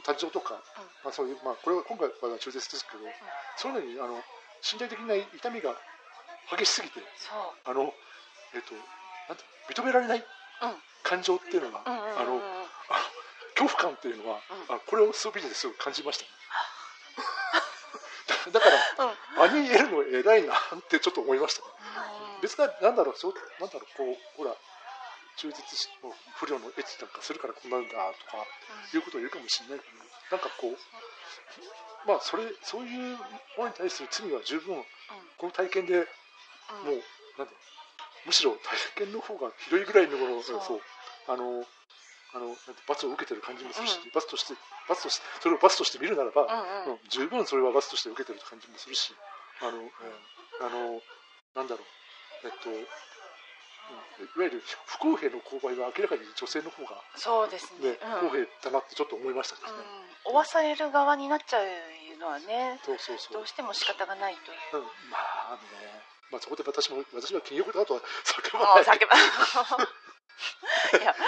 [0.04, 0.60] 誕生とか、
[1.04, 3.04] まあ、そういう、まあ、これは今回は中絶ですけど、
[3.56, 4.20] そういうのにあの
[4.64, 5.76] 身体的な痛みが
[6.50, 7.00] 激しすぎて
[7.64, 7.92] あの、
[8.54, 8.74] えっと
[9.28, 10.74] なんて認められないうん。
[11.02, 12.36] 感情っていうのが、うんうんうんうんあの
[12.90, 12.98] あ
[13.54, 14.76] 恐怖感っていうのは、うん。
[14.76, 16.24] あこれをすごく見ててすごく感じました。
[16.24, 16.30] ね。
[18.52, 19.50] だだからうん。
[19.50, 21.66] アニエルの偉いなってちょっと思いましたね。
[22.42, 24.54] 別になんだろうそうなんだろうこうほら
[25.36, 25.62] 中絶
[26.02, 28.44] の不良のエッチなんかするからこうなるんだとか
[28.92, 30.76] いうことを言うかもしれないけどなんかこう
[32.06, 33.16] まあそれそういう
[33.56, 34.76] ものに対する罪は十分
[35.38, 36.04] この体験でうん。
[36.04, 36.06] も
[36.92, 37.02] う
[37.38, 37.56] なんだろ
[38.26, 38.52] うむしろ
[38.96, 40.80] 体験の方がひどいぐらいのこのそう。
[41.28, 41.64] あの
[42.34, 42.56] あの
[42.88, 44.10] 罰を受けてる感じもするし、うん。
[44.12, 44.54] 罰として
[44.88, 46.52] 罰としてそれを罰として見るならば、うんう
[46.90, 46.92] ん。
[46.92, 49.14] うん十分それは罰として受けてる感じもするし
[49.60, 49.90] あの、うん
[50.60, 51.02] あの
[51.54, 51.84] なんだろう
[52.44, 57.92] えっと、うんいわゆる不公平の勾配は明らかに女性の方が、そうですね。
[57.92, 58.30] ねうん。
[58.30, 59.78] 公平だなってちょっと思いましたですね。
[60.26, 61.66] うん、追わされる側になっちゃう
[62.18, 63.34] のはねそうそうそう。
[63.34, 64.82] どうしても仕方がないという。
[64.82, 65.18] うん、ま
[65.52, 69.86] あね、まあ、そこで私も私は禁欲だとは叫ばあない叫ば
[71.00, 71.14] いや。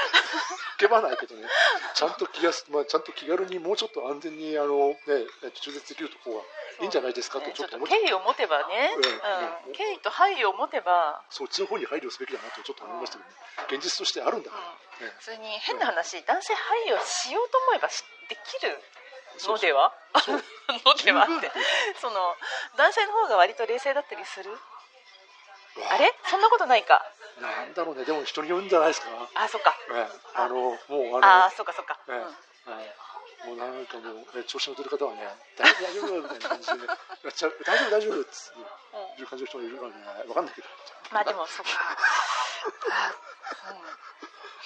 [0.84, 1.48] 叫ばないけどね。
[1.94, 4.98] ちゃんと気がす、まあ、ちゃんと気軽にもうちょっと安全にあの、ね、
[5.42, 6.44] えっと中絶できるところは
[6.80, 9.68] いいんじゃないですかとねちょっと思って敬意を持てばね、うん。
[9.68, 13.36] うん、敬意と配慮を持てば、そっちの方に配慮すべきだなとちょっと思いましたけどね
[13.78, 18.78] 現実としてあるんだから、ね普通に変な話、男性配慮しようと思えばしできる
[19.46, 19.92] のでは
[20.84, 21.50] のではって
[22.00, 22.14] その
[22.76, 24.58] 男性の方が割と冷静だったりするわ
[25.90, 26.12] あれ？
[26.30, 27.04] そんなことないか。
[27.40, 28.04] なんだろうね。
[28.04, 29.74] でも人によるんじゃないですか、あそっか。
[29.92, 30.08] ええ。
[30.34, 32.18] あのもうあああそっかそっか、の、え。
[32.18, 32.28] うん。
[32.80, 32.94] ええ
[33.44, 35.20] えもうなんかもう、え調子の出る方はね
[35.58, 37.52] 大丈夫みたいな感じで、ね、やっちゃう。
[37.66, 39.20] 大丈夫大丈夫ってうん。
[39.20, 39.94] いう感じの人がいるからね。
[40.28, 40.68] わかんないけど
[41.12, 41.72] まあでもそっか。
[42.88, 43.10] あ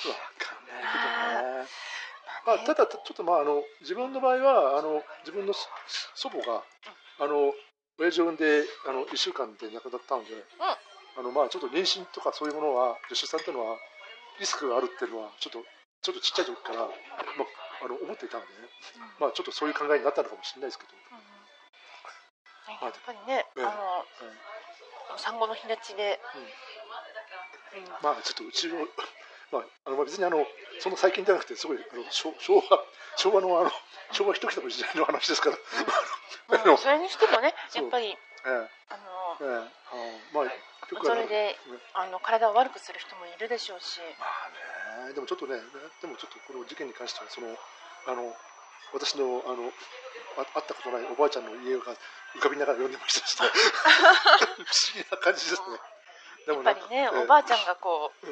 [0.05, 0.11] うん。
[0.13, 1.69] わかんないけどね。
[2.47, 5.69] まあ、ただちょっとまああの自分の場合はあの自分の祖
[6.15, 6.63] 祖母が
[7.19, 7.53] あの
[7.99, 10.31] 親父を産んであの1週間で亡くなったので、
[11.19, 13.77] あのまあちょっと妊娠とかそういうものは出産っていうのは
[14.39, 15.67] リスクがあるっていうのはちょっと
[16.03, 18.71] ちょっとちっちゃい時から、まあ、あの思っていたのでね、
[19.19, 21.19] まあちょっとそういう考えになったのかもしれないですけど、うん。
[21.19, 23.67] ねやっぱりね、ええ。
[23.67, 26.21] あの産後の日立ちで、
[27.75, 27.83] うん。
[27.83, 27.91] うん。
[27.99, 28.87] まあちょっとうちの
[29.51, 30.47] まああのまあ別にあの
[30.79, 32.63] その最近じゃなくてすごいあの昭昭和
[33.17, 33.73] 昭和のあの
[34.13, 36.79] 昭和一桁の時代の話ですから、うん。
[36.79, 38.71] それにしてもねやっぱりええ。
[38.91, 39.47] あのええ。
[39.47, 41.57] あのまあそれでね
[41.95, 44.25] あの体を悪くする人もいるでしょうし、ま
[45.05, 45.13] あね。
[45.13, 45.61] でもちょっとね
[46.01, 47.49] でもちょっとこの事件に関してはその
[48.07, 48.33] あの
[48.93, 49.69] 私のあの
[50.41, 51.83] あ会ったことないおばあちゃんの家が
[52.37, 53.27] 浮かびながら読んでました。
[53.27, 53.49] し、ね、
[54.57, 55.79] 不思議な感じですね。
[56.47, 58.27] でやっぱりね、おばあちゃんがこう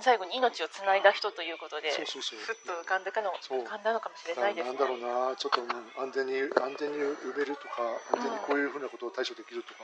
[0.00, 2.38] 最後に命をつないだ人ということでそうそうそう。
[2.40, 4.72] ふっと浮かんだかの浮かんだのかもしれなないですね。
[4.72, 7.82] なんだろうなちょっと、うん安全に安全に埋めるとか
[8.12, 9.80] 安全にこういうふうなことを対処できるとか、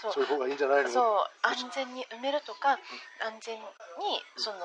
[0.00, 0.88] そうそういう方がいいんじゃないの？
[0.90, 2.78] そう安全に埋めるとか
[3.24, 3.64] 安全に
[4.36, 4.58] その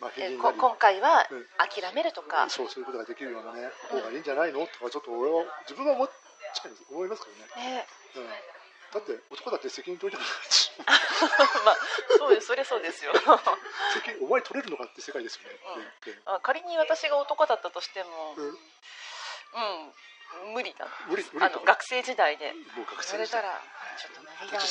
[0.00, 1.44] まあ、え今回はうん。
[1.60, 4.60] 諦めるとか、そうそういうことができるようなね方がいいんじゃないの？
[4.66, 7.86] とかちょっと俺は自分は思っちゃいます思いますけどね、ね。
[8.16, 8.26] うん、
[8.92, 10.72] だって男だって責任取りたくないし
[11.64, 11.76] まあ
[12.18, 13.12] そうですそれそうですよ。
[13.94, 15.58] 責任お前取れるのかって世界ですよね、
[16.26, 16.34] うん。
[16.34, 18.48] あ仮に私が男だったとしてもうん。
[18.48, 19.94] うん
[20.54, 20.84] 無理だ。
[20.86, 22.52] な無理無理あの学生時代で。
[22.52, 23.42] もう学生時代。
[23.42, 23.60] れたら
[23.98, 24.64] ちょっと無理だな。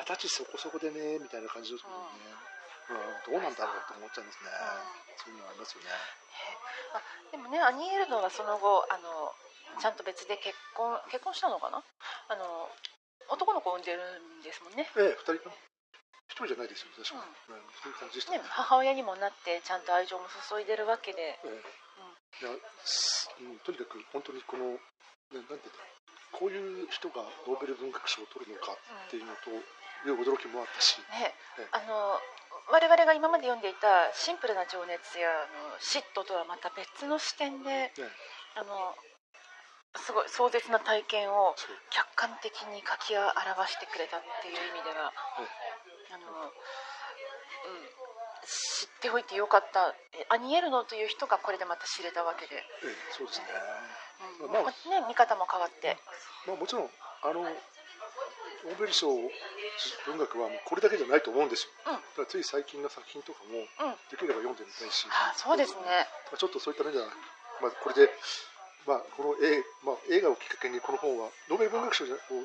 [0.00, 2.34] 二十歳そこそこでねみたいな感じですもんね、
[3.26, 4.50] うん、どうなんだろうって思っちゃいますね、
[5.16, 5.90] そういうのありますよね。
[7.30, 9.34] でもねアニエルノはその後あの
[9.80, 11.82] ちゃんと別で結婚結婚したのかな？
[12.28, 12.70] あの
[13.30, 14.00] 男の子を産んでる
[14.40, 14.88] んですもんね。
[14.96, 15.50] ええ二人
[16.32, 17.20] 一人じゃないですよ確か。
[17.52, 21.62] に、うんそういう感じでしたね母親にもなってちゃんと愛情も注いでるわけで、え
[22.40, 22.46] え。
[22.46, 24.78] いやすうん、とにかく本当にこの、ね、
[25.34, 25.84] なんていうんだ
[26.32, 31.36] こういう人がノーベル文学賞を取るのかっていうのという驚きもあったし、ね。
[31.60, 31.68] ええ。
[31.72, 32.16] あの
[32.72, 37.92] 我々が今まで読んでいたシンプルな情熱やあの嫉妬とはまた別の視点でね、
[38.56, 38.96] あの
[39.96, 41.54] すごい壮絶な体験を
[41.90, 43.28] 客観的に書き表
[43.68, 46.52] してくれたっていう意味ではえあの、うん、
[48.44, 49.94] 知っておいてよかった。
[50.14, 53.46] えアニエルノという人がこれでまた知れたわけで、ええそうですね、
[54.42, 54.52] うん。
[54.52, 55.96] まあね、見方も変わって、
[56.46, 56.90] まあ、もちろん
[57.22, 59.08] あのノーベル賞
[60.06, 61.92] 文学はこれだけじゃないと思うんですよ、うん。
[61.94, 63.96] だからつい最近の作品とかもうん。
[64.10, 66.08] できれば読んでみたいし、あそうですね。
[66.30, 67.06] まあちょっとそういった面では、
[67.60, 68.10] まあ、これで、
[68.86, 72.42] まあこの映まあ、映画をきっかけにこの本はノーベル文学賞じゃを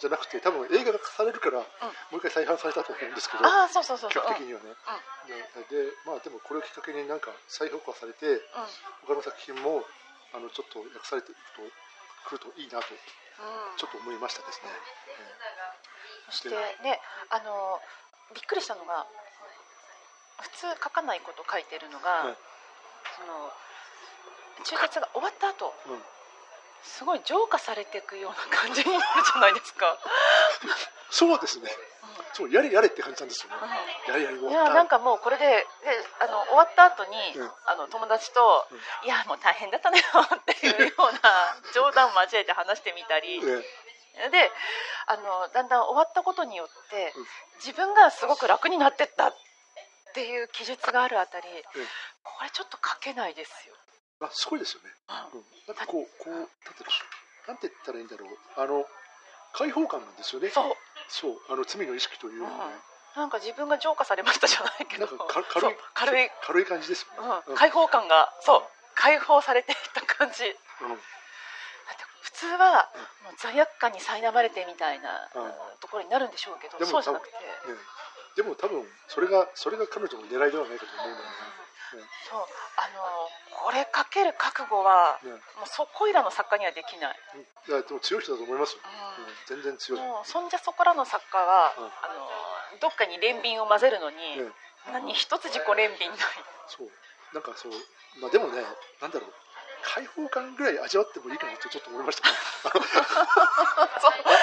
[0.00, 1.60] じゃなくて多分映画がされるから、
[2.08, 4.72] もう一回再販されたと思うんですけどああそうそうそう企画的にはね、
[5.28, 8.40] ででまあでもこれをきっかけになんか再評価されて
[9.04, 9.84] 他の作品も
[10.32, 11.62] あのちょっと訳されていくと
[12.36, 13.76] 来るといいなとうん。
[13.76, 14.68] ちょっと思いましたですね、
[16.28, 16.52] そして
[16.84, 17.00] ね
[17.30, 17.80] あの
[18.34, 19.06] びっくりしたのが
[20.40, 22.36] 普通書かないこと書いてるのが、はい。
[23.16, 23.52] その
[24.64, 26.00] 中絶が終わった後えーうん、
[26.82, 29.98] すごい浄化されていくような感じになるじゃないですか。
[31.10, 31.70] そうですね。
[32.32, 33.56] そうやれやれって感じなんですよね、
[34.06, 35.66] やれやれ終いわったやなんかもうこれでで
[36.20, 37.50] あの終わった後に、うん。
[37.66, 39.06] あの友達と、うん。
[39.06, 41.20] いやもう大変だったねよっていうような
[41.74, 43.62] 冗談交えて話してみたり、えー
[44.30, 44.50] で
[45.06, 47.26] あのだんだん終わったことによって、うん。
[47.56, 49.34] 自分がすごく楽になってったっ
[50.12, 51.62] ていう記述があるあたり、え
[52.22, 53.74] これちょっと書けないですよ。
[54.20, 54.90] あすごいですよね、
[55.32, 55.40] うん。
[55.40, 56.34] うん、なんかこうこう
[57.48, 58.38] なんて言ったらいいんだろう。
[58.56, 58.84] あの
[59.52, 60.50] 解放感なんですよね。
[60.50, 60.74] そう。
[61.08, 61.40] そう。
[61.50, 62.74] あの罪の意識というのはね、
[63.16, 65.06] なんか自分が浄化されましたじゃないけど。
[65.06, 68.62] なんかか軽い軽い、軽い感じですよね、うん、解放感がそう。
[68.94, 70.44] 解放されていった感じ。
[70.82, 70.90] うん。
[70.92, 72.88] うんだって普通は
[73.24, 75.52] もう罪悪感に苛まれてみたいな、うん。
[75.80, 77.40] ところになるんでしょうけどそうじゃなくて、ね、
[78.36, 83.02] でも多分それがそれが彼女の狙いではないかと思うのよねそうあの
[83.50, 87.40] これかける覚悟は、ねねもうそこいらの作家にはできない、うん。
[87.42, 89.24] いやでも強い人だと思いますよ、うん。
[89.24, 89.62] うん。
[89.62, 91.84] 全然強い、もうそんじゃそこらの作家は、うん。
[91.84, 94.50] あのどっかに連便を混ぜるのに、ね
[94.88, 96.18] 何一つ自己連便ない。
[96.66, 96.88] そう。
[97.34, 97.72] なんかそう
[98.18, 98.64] まあでもね
[99.00, 99.32] なんだろう。
[99.82, 102.28] 解放感ぐらい味わってもいいかなとちょっと思いました。
[102.28, 102.34] ね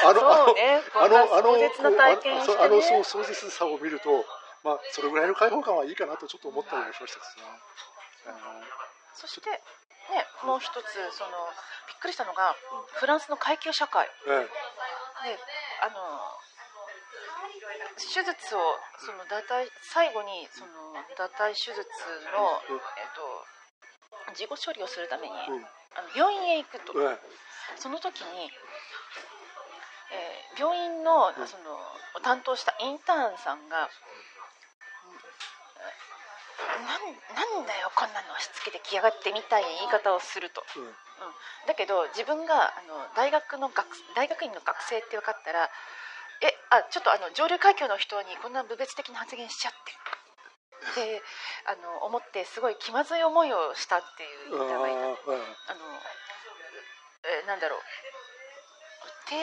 [0.06, 0.82] ああのそうね。
[0.94, 2.58] こんな壮絶な体験してね。
[2.58, 4.26] こうああのそう壮絶さを見ると
[4.64, 7.44] まあそれぐらいの解放感はいいかなとちょっと思ったりもしましたですね、
[9.14, 9.60] そして、ね、
[10.46, 11.32] もう一つその
[11.88, 12.56] びっくりしたのが、
[12.94, 14.08] フランスの階級社会。
[14.28, 15.34] えーえ。
[15.34, 15.40] で
[15.82, 15.96] あの
[17.98, 18.60] 手術を
[19.00, 21.82] その堕胎最後にその堕胎手術
[22.32, 22.78] の、うん。
[22.78, 27.18] えっと、事後処理をするために、あの病院へ行くと、え
[27.76, 28.52] その時に、
[30.12, 31.48] えー病院のうん。
[31.48, 31.78] その
[32.16, 33.90] を担当したインターンさんが「うん
[36.80, 40.64] なんなんだよこんなの押し付けてきやがって」みたいな言い方をすると。
[40.76, 40.86] えうん。
[40.86, 40.94] うん、
[41.66, 45.70] だけど自分があの大学の学大学院の学生って分かったら
[46.42, 49.94] えあちょっとあの上流階級の人にこんな部別的な発言しちゃって。
[50.96, 51.22] で
[51.66, 54.98] あの思ってすごい気まずい思いをしたっていうインターンがいた
[55.72, 56.02] あの
[57.24, 57.82] えなんだろう
[59.30, 59.36] 低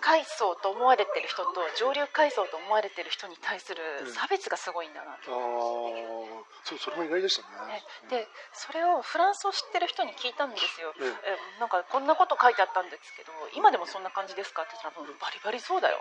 [0.00, 4.12] 階層と思われてる人と上流階層と思われてる人に対するうん。
[4.14, 6.46] 差別がすごいんだなとえあー。
[6.62, 7.82] そうそれも意外でしたね。
[7.82, 11.06] ね、でそれをフランスを知ってる人に聞いたんですよ、うん。
[11.10, 11.14] え
[11.58, 15.98] なんかこんなこと書いてあったんですけど今でもそんな感じですかって言ったらもうバリバリそうだよ。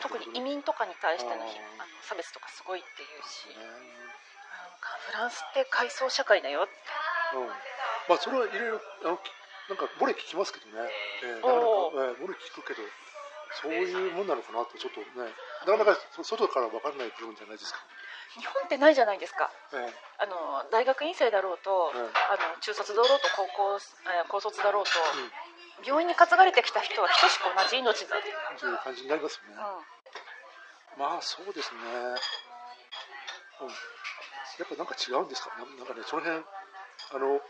[0.00, 3.48] 特に移民とかに対してのひあの差別とかすごいっていうし。
[3.52, 3.60] ね。
[3.60, 6.68] なんかフランスって階層社会だよ
[7.34, 7.46] うん。
[8.08, 9.18] まあそれはいろいろ
[9.68, 10.88] なんかボレ聞きますけどね、
[11.22, 11.34] えー。
[11.36, 12.80] なかなか、おえーボレ聞くけど
[13.62, 15.28] そういうもんなのかなってちょっとね。
[15.66, 17.80] なかなかそ外から分かんない部分じゃないですか、
[18.38, 19.50] 日本ってないじゃないですか。
[19.72, 23.78] えーあの大学院生だろうと、うんあの中卒だろうと高校、
[24.08, 24.90] えー高卒だろうと、
[25.86, 28.26] 病院に担がれてきた人は等しく同じ命だと、
[28.66, 28.78] いう。
[28.84, 29.62] 感じになりますよね、
[30.96, 31.80] うまあそうですね、
[33.62, 33.74] うん、や
[34.64, 35.50] っぱなんか違うんですか？
[35.58, 37.40] ななんかねその辺あの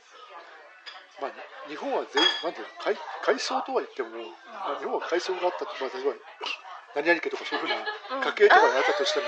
[1.20, 1.33] まあ、
[1.68, 4.11] 日本は全員なんていうの階階層とは言っても、
[4.46, 6.14] まあ日本は階層があったと、まあ、例えば
[6.94, 7.76] 何々家とかそういうふうな
[8.16, 9.26] うん家系とかがあったとしても、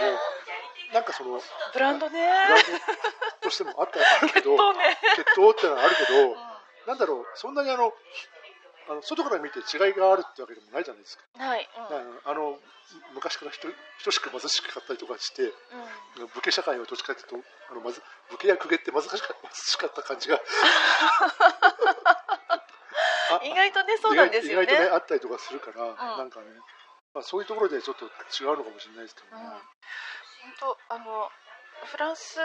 [0.93, 1.41] なんかそのん、
[1.73, 2.47] ブランドね。
[2.47, 2.63] ブラン
[3.43, 4.57] ドとしてもあったあるけど
[5.17, 6.37] 血統ってのはあるけどうん。
[6.87, 7.93] なんだろうそんなにあの
[8.91, 12.19] あの外から見て違いがあるってわけでもないじゃないですか、ない、うん。
[12.27, 12.59] あの
[13.15, 13.69] 昔から人
[14.03, 15.55] 等しく貧しかったりとかして
[16.19, 16.27] うん。
[16.35, 18.03] 武家社会はどっちかというとあのまず
[18.35, 20.43] 武家や公家って貧しかった貧しかった感じが。
[23.31, 24.65] あ意外とねそうなんですよね。
[24.65, 25.95] 意外とねあったりとかするから、ん。
[26.19, 26.47] なんかね、
[27.15, 29.51] まあ、そういうところでちょっと違うのかもしれないですけどうん、ね
[30.59, 31.31] 本、当あの
[31.85, 32.41] フランス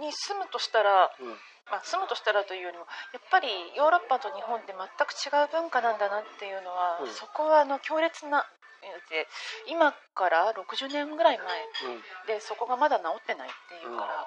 [0.00, 1.38] に住むとしたら、うん
[1.70, 2.84] まあ、住むとしたらというよりも
[3.14, 7.12] やっぱりヨーロッパと日本って全く違う文化なんだなっていうのは、うん。
[7.12, 8.44] そこはあの強烈な
[8.82, 9.28] で
[9.70, 11.46] 今から60年ぐらい前
[11.94, 12.02] うん。
[12.26, 14.26] でそこがまだ治ってないっていうから、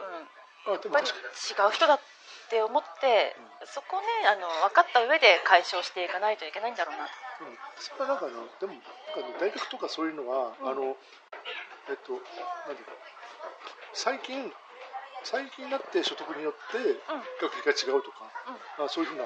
[0.00, 0.72] うん。
[0.72, 0.72] うん。
[0.72, 1.10] やっぱり違
[1.68, 2.00] う人だっ
[2.52, 3.32] って思って、
[3.64, 7.08] そこねあの分かった上で解消していかないといけないんだろうな。
[7.08, 10.68] とうん、それはなんかあのでもなんか、ね、大学とかそういうのは、うん。
[10.68, 10.92] あの
[11.88, 12.92] えっとなんていうか
[13.96, 14.52] 最近
[15.24, 16.78] 最近になって所得によって
[17.40, 18.26] 学費が違うとか、
[18.78, 19.24] あそういうふうな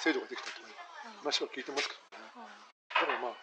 [0.00, 0.74] 制度ができたという
[1.22, 2.32] 話は聞いてますけどね。
[2.36, 2.44] うん。
[2.44, 3.38] だからまあ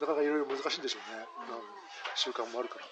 [0.00, 1.62] なかなかいろいろ難しいんでしょうね、うん。
[2.14, 2.86] 習慣もあるから。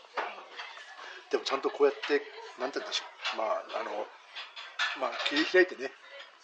[1.31, 2.21] でもちゃんとこうやって
[2.61, 3.39] なんて言うんでしょう。
[3.39, 4.07] まああの
[5.01, 5.91] まあ切り開いてね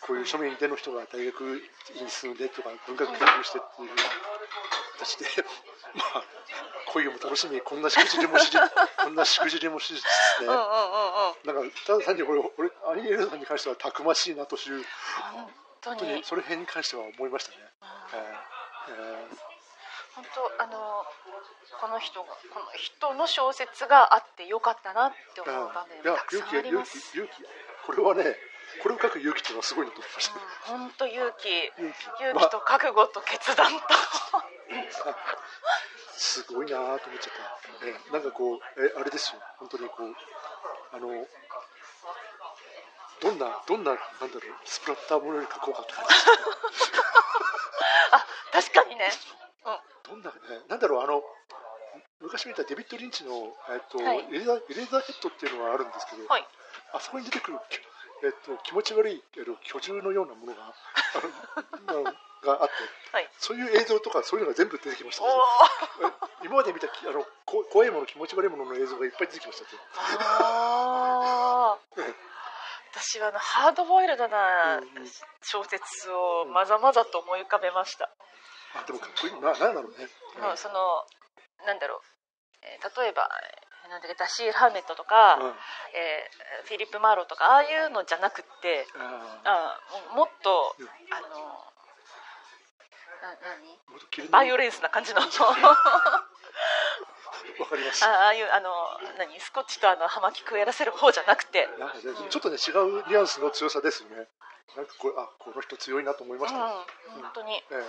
[0.01, 1.61] こういう庶民での人が大学
[1.99, 4.03] に進んでとか文学研究してっていうふうな
[4.99, 5.25] 形で
[5.95, 6.25] まあ
[6.93, 8.59] 恋も楽しみこんなしくじりもしじ
[8.99, 10.05] こんなしくじりもしじつ
[10.39, 14.85] つなんかただ単に俺俺アニエルさんに関してはたくましいなという
[15.33, 16.15] 本当に。
[16.15, 17.57] にそれ辺に関しては思いましたね。
[17.83, 17.89] うん
[18.19, 19.25] えー。
[19.25, 19.29] え
[20.15, 21.07] 本当あの
[21.81, 27.45] この人がこの人の小説があってよかったなって思う場面たくさんあ勇気勇ります気勇気。
[27.87, 28.37] これはね
[28.83, 30.35] これを書く勇気っていうのはすごいなと思いました。
[30.35, 30.41] ね。
[30.67, 31.49] 本当勇気。
[31.79, 32.23] 勇気。
[32.23, 35.17] 勇気と覚悟と決断と、あ
[36.17, 37.33] すごいなと思っちゃっ
[37.81, 39.41] た、えーなんかこう、えあれですよ。
[39.59, 40.15] 本当にこう
[40.93, 41.27] あの
[43.21, 46.11] どんなどんななんだろうスプラッターものより書こうかって感じ
[48.13, 49.11] あ確かにね。
[50.09, 51.23] どんな、えーなんだろうあの
[52.21, 54.27] 昔見たデビッド・リンチの、えーとはい。
[54.31, 56.47] エレザエレザーヘッドっていうのがあるんですけど、はい。
[56.93, 57.59] あそこに出てくる、
[58.25, 60.75] えっと気持ち悪いえっと巨獣のようなものが
[61.89, 62.73] あのがあって、
[63.13, 63.29] はい。
[63.39, 65.25] そういう映像とかそういうのが全部出てきました
[66.45, 69.67] 今まで見たきあのこ怖いもの気持ち悪いものの映像がいっぱい出てきました
[72.95, 75.09] 私はあのハードボイルドなうんうん。
[75.43, 78.11] 小説をまざまざと思い浮かべました、
[78.75, 79.35] あでもかっこいい。
[79.41, 80.09] ななんだろうね、
[80.41, 80.75] もうその
[81.67, 82.01] なんだろう、
[82.63, 85.47] えー例えばえーなんだっけダシール・ハーメットとか、うん。
[85.47, 85.55] うん
[85.95, 88.87] えーフィリップ・マーローとかああいうのじゃなくって
[89.45, 90.89] ああももっと、うん。
[91.11, 91.65] あの
[94.31, 95.21] バイオレンスな感じの。
[97.59, 98.71] わかりますあああいうあの
[99.19, 99.41] 何？
[99.41, 101.69] スコッチとあの葉巻くやらせる方じゃなくて、
[102.31, 104.29] ちょっとね違うニュアンスの強さですよね。
[104.77, 106.73] なんかこれあこの人強いなと思いました、ね。
[107.21, 107.57] 本当に。
[107.57, 107.85] ええ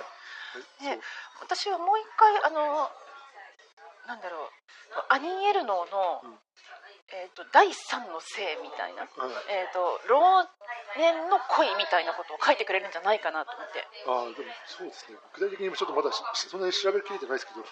[0.81, 1.01] えね。
[1.41, 2.91] 私はもう一回あの
[4.09, 4.49] なんだろう。
[5.13, 6.39] アニー・エルノーの、うん。
[7.09, 10.45] えー、と第三の性みたいな、そう、はいえー、と老
[10.93, 13.81] 年の恋みたいなことを書いてくれるんじゃないかなと思って。
[14.05, 15.17] ああでもそうですね。
[15.33, 17.65] 具体的にちょっとまだしそんなに調べきれてないですけど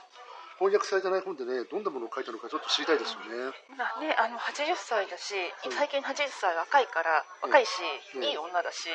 [0.58, 5.72] 翻訳されてない本でねどんなものを書いたのかちょっと知りたいですよね、まあね、あの80歳だしうん。
[5.72, 7.78] 最近80歳若いからうん若いし、
[8.18, 8.24] うん。
[8.26, 8.90] いい女だし、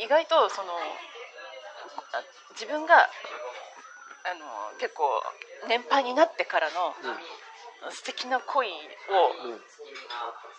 [0.00, 2.24] 意外とそのあ
[2.56, 3.08] 自分が
[4.26, 5.06] あの結構
[5.68, 6.94] 年配になってからの
[7.90, 8.72] 素敵な恋を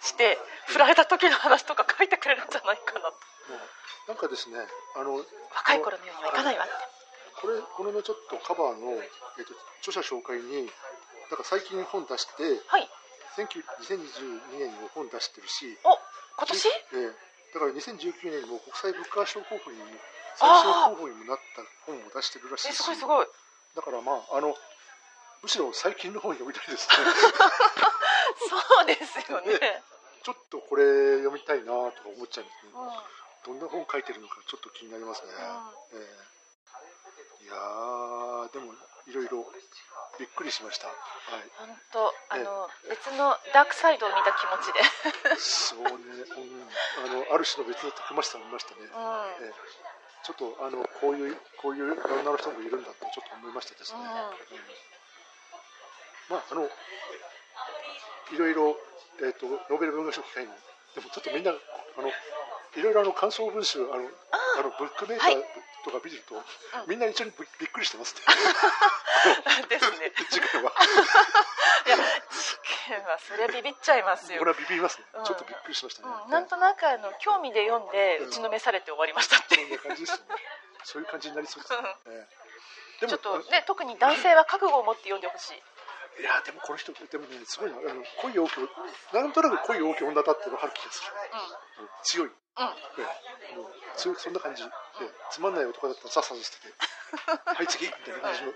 [0.01, 0.37] して
[0.67, 3.19] 振られた時の話とか書いてくれるんじゃないかなと。
[4.07, 4.55] なんかですね
[4.95, 5.19] あの
[5.51, 6.73] 若い頃のようにはいかないわって。
[7.41, 8.95] これこのねちょっとカバーの、
[9.37, 9.53] えっと
[9.83, 10.71] 著者紹介に
[11.29, 12.89] なんか最近本出してはい。
[13.37, 15.93] 19 2022年にも本出してるし、お
[16.39, 16.67] 今年？
[16.67, 16.71] え
[17.13, 17.27] え。
[17.53, 19.85] だから2019年にも国際ブッカー賞候補にも
[20.35, 23.27] 最終候補にもなった本を出してるらしいえしすごいすごい
[23.77, 24.57] だからまああの
[25.43, 26.95] むしろ最近の本読みたいですね。
[28.49, 29.83] そうですよね、
[30.23, 33.59] ちょっとこれ読みたいなとか思っちゃうんですねうん。
[33.59, 35.29] どんな本書いてるのかちょっと気になりますね、
[35.93, 35.97] え
[37.41, 37.45] え。
[37.45, 38.73] いやーでも
[39.07, 39.45] いろいろ
[40.19, 40.87] びっくりしました。
[40.87, 40.95] はい。
[41.57, 46.69] 本当あの、別のダークサイドを見た気持ちで、そうね、うん、
[47.05, 49.45] あのある種の別のたくましさもいましたね、うん。
[49.45, 49.96] ええ
[50.27, 51.95] ちょっとあのこういうこういう女
[52.27, 54.11] の人もいるんだってちょっと思いましたですね、うん。
[54.11, 54.67] うん。
[56.35, 58.75] まああのいろいろ、
[59.23, 61.55] えー、とノーベル文学賞機会にでもちょっとみんなあ
[62.03, 62.11] の
[62.75, 65.41] いろいろあの感想文集あのあのブックメーカー
[65.85, 66.35] とか見ると、
[66.87, 68.21] みんな一緒にびびっくりしてますね
[69.69, 70.11] ですね。
[70.29, 70.71] 次回は。
[71.85, 72.57] いや事
[72.87, 74.39] 件はそりゃビビっちゃいますよ。
[74.39, 75.25] これはビビりますね、うん。
[75.25, 78.27] ちょっとびっくりしましたね、うん、なんとなくあの興味で読んでうん。
[78.27, 79.55] 打ちのめされて終わりましたって。
[79.55, 80.23] いう、そんな感じですよね。
[80.83, 82.27] そういう感じになりそうですね、え
[83.01, 83.05] え。
[83.05, 85.61] でちょっとあね特に男性は覚悟を持って読んでほしい。
[86.19, 88.69] いやでもこの人でもねすごいなあの恋多く
[89.13, 91.11] なんとなく恋多き女だって分かる気がする、
[91.79, 91.87] うん。
[92.03, 96.73] 強い、うんもう強いそんな感じ、ええつまんない男だったらさっさと捨てて。
[97.55, 98.53] はい次みたいな感じの、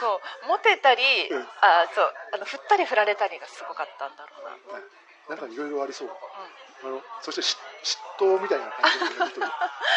[0.00, 1.48] そうモテたり、うん。
[1.60, 6.10] あそうあの振ったり振られたりがすごかったんだろうな、なんかいろいろありそう。
[6.82, 9.46] あのそしてし嫉妬みたいな感じのやりとり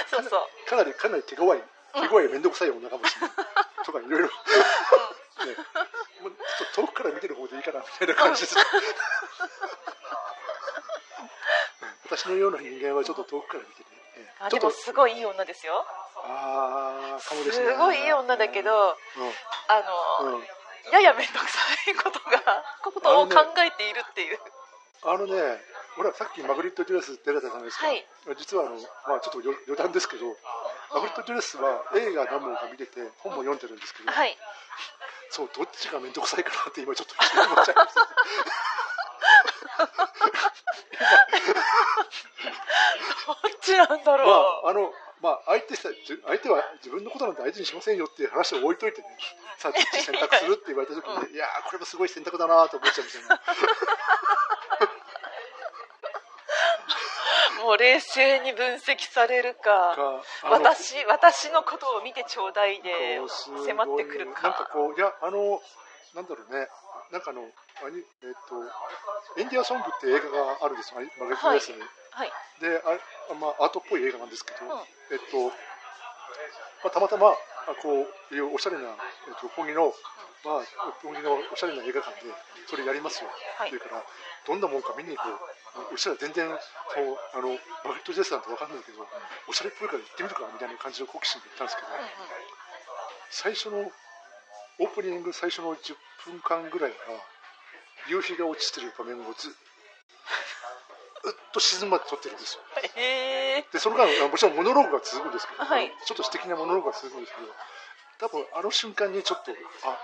[0.09, 0.69] そうそう。
[0.69, 1.63] かなりかなり手強い
[1.93, 3.31] 手強い面倒くさい女かもしれない
[3.85, 4.31] とかいろいろね。
[6.21, 8.61] もうちょっと遠くから見てる方でいいかなみたいな感じです、うん
[12.11, 13.87] 私のような人間はちょっと遠くから見てね、
[14.19, 15.85] えあでもすごいいい女ですよ。
[16.27, 17.71] ああかもすですね。
[17.77, 19.31] ごいいい女だけど、うん。
[19.71, 20.43] あの、うん。
[20.91, 24.39] やや面倒くさいことが ことを考えているっていう、
[25.03, 25.63] あのね、
[25.97, 28.05] 俺はさっきマグリット・デュレス出られたじゃないですか、はい。
[28.37, 28.75] 実はあの、
[29.07, 30.35] まあ、ちょっと余余談ですけど、
[30.91, 34.37] マグリット・デュレスは映画何本か見てて、本も読んでるんですけど、はい。
[35.29, 38.07] そう、どっちが面倒くさいかなって今ちょっと思っちゃいました。
[43.27, 44.91] どっちなんだろう、まあ、あの、
[45.21, 45.93] まあ、相手相
[46.39, 49.07] 手は自分のことなんて相手にしませんよっていう話を置いといてね、
[49.57, 53.29] さあ、どっち選択するって言われた時に、いやー、これもすごい選択だなと思っちゃうんですよね。
[57.61, 59.95] もう冷静に分析されるか。
[60.43, 63.21] 私私のことを見てちょうだいで
[63.67, 64.41] 迫ってくるか。
[64.41, 65.61] なんかこういやあの
[66.15, 66.67] なんだろうね。
[67.11, 67.41] なんかあの
[67.83, 68.63] アニえっと
[69.39, 70.99] エンディアソングって映画があるんですよ。
[70.99, 71.79] レット・レースに、
[72.11, 72.31] はい。
[72.59, 74.81] であまあアートっぽい映画なんですけど、うん。
[75.11, 75.51] えっと
[76.83, 77.35] まあ、たまたまあ
[77.81, 78.89] こういうおしゃれな、
[79.27, 79.93] えっと、六本木の、
[80.43, 80.65] まあ、
[81.03, 82.31] 六本木のおしゃれな映画館で
[82.67, 83.69] それやりますよ、はい。
[83.69, 84.03] っていうから
[84.47, 85.95] どんなもんか見に行こう。
[85.95, 86.51] うちら全然
[86.91, 87.55] そうあの
[87.87, 89.07] マグリット・ジェスなんて分かんないけど
[89.47, 91.87] おしゃれっぽいから行ってみるかみたいな感じの好奇心で行ったんですけど、
[93.29, 93.87] 最初の
[94.81, 95.93] オープニング最初の10
[96.25, 96.97] 分間ぐらいが
[98.09, 99.51] 夕日が落ちてる場面をずっ
[101.53, 102.61] と沈むまで撮ってるんですよ。
[102.97, 105.91] へえでその間あもちろんモノローグが続くんですけど、はい。
[106.05, 107.47] ちょっと素敵なモノローグが続くんですけど
[108.27, 109.51] 多分あの瞬間にちょっと
[109.85, 110.01] あ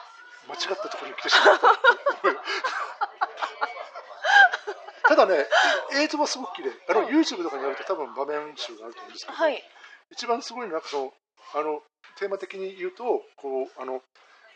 [0.48, 1.74] 間違ったところに来てしまった
[5.10, 5.48] ただね
[5.96, 6.72] 映像はすごく綺麗。
[6.88, 9.64] あの、うん YouTube とかにやると多分場面集があると思うんですけど、はい。
[10.12, 11.14] 一番すごいのはその
[11.56, 11.82] あの
[12.20, 14.04] テーマ的に言うとこうあの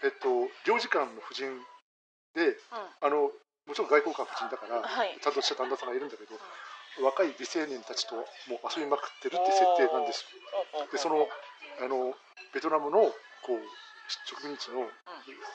[0.03, 1.51] えっと領事館の夫人
[2.33, 2.57] で
[3.01, 3.31] あの
[3.67, 5.17] もちろん外交官夫人だから、はい。
[5.21, 6.33] ちゃんとした旦那さんがいるんだけど、
[7.05, 8.15] 若い美青年たちと
[8.49, 10.25] もう遊びまくってるって設定なんです。
[10.75, 11.29] よでその
[11.79, 12.13] あの
[12.53, 13.13] ベトナムの
[13.45, 13.61] こう
[14.27, 14.89] 植民地の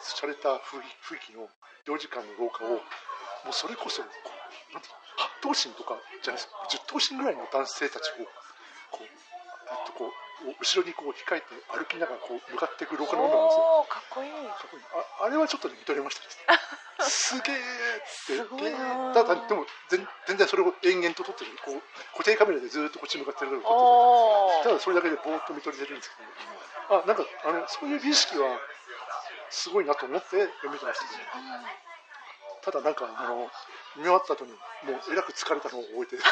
[0.00, 1.50] 洒落た雰囲気の
[1.84, 2.80] 領事館の廊下を、
[3.44, 6.48] もうそれこそこうなんていうの8頭身とかじゃないです。
[6.48, 8.24] か10頭身ぐらいの男性たちを
[8.90, 13.86] こう、えっと、こう後ろにこう控えて歩きながらこう向かっていく廊下の女なんですよ。
[13.88, 14.30] かっこいい。
[14.30, 14.82] かっこいい。
[14.92, 16.44] ああれはちょっとね見とれましたですね。
[17.08, 18.72] すげえって。
[19.14, 21.82] ただでも全全然それを延々と撮ってるこう
[22.12, 26.22] 固定カメラでずっとこっち向かってるのを撮おってるただそれだけでぼーっと見とれてるんですけ
[26.88, 28.58] ど、あなんかあのそういう美意識は
[29.50, 31.20] すごいなと思って見てましたけど、
[32.62, 33.50] ただなんかあの
[33.96, 34.58] 見終わった後にも
[34.92, 36.22] うえらく疲れたのを覚えてど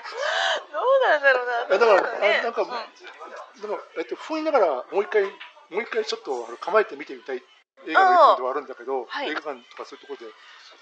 [0.00, 1.74] うなんだろうな。
[1.74, 2.40] えだから、ね。
[2.40, 2.68] あなんか、うん。
[2.68, 7.42] だからえっと、不意ながらもう一回もう一回ちょっとあの構えて見てみたい
[7.86, 9.30] 映画の一本ではあるんだけど、はい。
[9.30, 10.32] 映画館とかそういうところで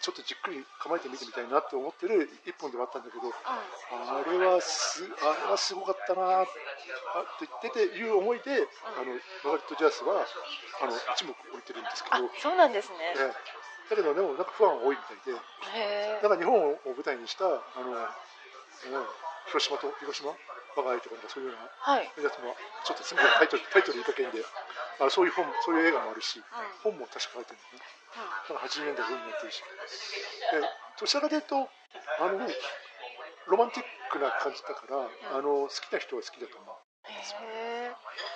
[0.01, 8.63] ちょっとじっくり構えて見てみたいなって思ってる一本ではあったんだけどあれはすあれはすごかったなあって言ってていう思いで、
[8.95, 10.23] あのマガリット・ジャスは
[10.83, 13.15] あの一目置いてるんですけあど、そうなんですね。
[13.19, 13.59] ええ。
[13.91, 17.49] だけどでもなんかファンが多いみたいでへえだから日本を舞台にしたあ
[17.81, 17.97] の、
[18.87, 19.07] うん
[19.49, 20.37] 広島と広島
[20.77, 22.05] 我が愛とかそういうようなはい。
[22.21, 22.55] やつも
[22.85, 24.45] ちょっとタイトルタイトル言いかけんで
[25.01, 26.43] あのそういう本そういう映画もあるし、
[26.83, 27.91] 本も確か書いてるんだね。
[28.51, 29.63] だから80年代文になってるし。
[30.53, 30.61] で
[31.01, 32.51] どちらかというとあの
[33.47, 35.09] ロマンティックな感じだから、
[35.39, 36.77] あの好きな人は好きだと思う。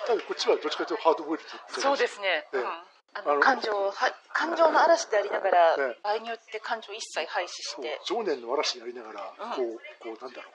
[0.07, 2.57] ただこっちはどっちかというとハードボイルドそうですね、ええ。
[2.57, 5.97] うんあの感情をは感情の嵐でありながら、ええ。
[6.03, 7.99] 場合によって感情を一切廃止して。
[8.05, 9.51] 情念の嵐やりながら、うん。
[9.51, 10.53] こうこうなんだろう。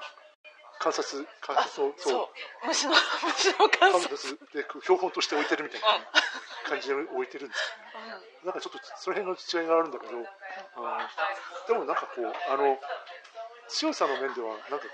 [0.78, 2.66] 観察観あ察をそう。
[2.66, 2.94] 虫の
[3.26, 5.86] 虫の観観察、察でこう標本として置いてるみたいな
[6.70, 8.22] 感じで置いてるんですよね。
[8.46, 10.14] なんかちょっとその辺の違いがあるんだけど、
[10.78, 12.78] あーでもなんかこうあの
[13.68, 14.86] 強さの面ではなんか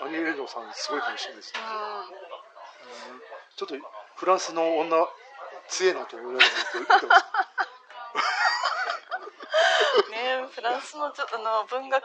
[0.00, 3.20] あのアニエレノさんすごいかもしれないですね、うん。
[3.56, 3.74] ちょっと
[4.16, 5.08] フランスの女
[5.70, 6.50] 強えなと思いながら
[10.10, 12.02] ねフランスのちょあの文学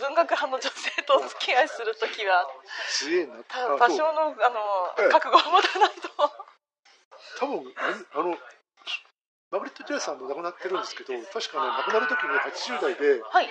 [0.00, 2.46] 文学派の女性とお付き合いするときは
[2.90, 4.62] 強えな多少のあの
[4.98, 5.08] ええ。
[5.10, 6.08] 覚悟を持たないと。
[7.38, 7.74] 多分
[8.14, 8.38] あの
[9.56, 13.48] マグリット・ジェイさんも亡くなってるんですけど確かね亡くなる時に80代ではい。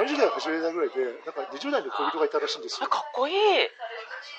[0.00, 3.68] 70代80代ぐらいでなんか20代の恋人がいたらしいんですよ、あかっこいい。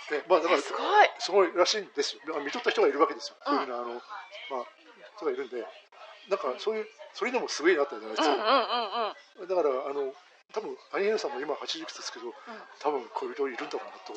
[0.09, 1.09] でまあ、だからすごい。
[1.19, 3.93] すごいらしいんですよ、まあ見とった人がいるわけですよ、そういうふうなあの、
[4.49, 4.65] まあ、
[5.15, 5.61] 人がいるんで、
[6.29, 9.47] なんかそういう、それでもすごいなったじゃないですうんうんか、うんうん。
[9.47, 10.13] だから、あの
[10.53, 12.33] 多分アニエルさんも今80いくつですけど、
[12.81, 14.13] 多分恋人いるんだろうなと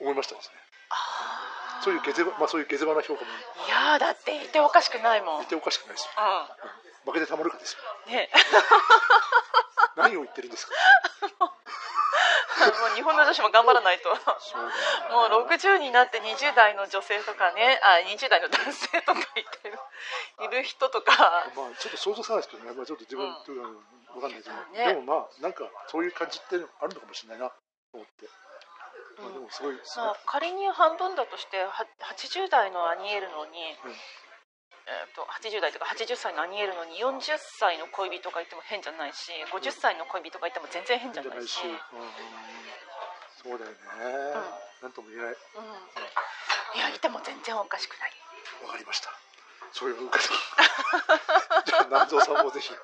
[0.00, 0.54] 思いましたですね、
[0.90, 1.49] あー
[1.80, 3.30] そういう下世話、まあ、そういう下世話な評価も。
[3.30, 5.42] いやーだっていておかしくないもん。
[5.42, 6.10] いておかしくないですよ、
[7.06, 8.30] う負けてたまるかですよ、んね。
[9.96, 10.74] 何を言ってるんですか。
[12.60, 14.10] もう日本の女子も頑張らないと。
[14.10, 19.78] もう60になって20代の女性とかねあ20代の男性とかいてる。
[20.42, 21.46] いる人とか。
[21.56, 27.48] まあちょっと想像つかないですけどね、まあ、ちょっと自分、うん、分かんないけど、ね、でもまあなんかそういう感じってあるのかもしれないな。
[27.48, 27.54] と
[27.94, 28.28] 思って。
[29.20, 33.92] まあ、でもすごいまあ、仮に半分だとして80代のアニエールのに、うん。
[34.90, 41.78] えーと、80代とか80歳のアニエルのに40歳の恋人がいても変じゃないし50歳の恋人がいても全然変じゃないし、うん、
[43.38, 43.78] そうだよね、
[44.82, 46.10] うん、なんとも言えない、うん、
[46.74, 48.12] いやいても全然おかしくない。
[48.66, 49.10] わかりました。
[49.72, 50.18] そういう方
[51.64, 52.72] じゃあ南蔵さんもぜひ。
[52.72, 52.76] ね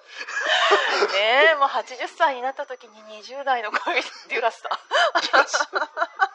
[1.53, 4.71] えもう80歳になった時に20代の恋人デュラスタ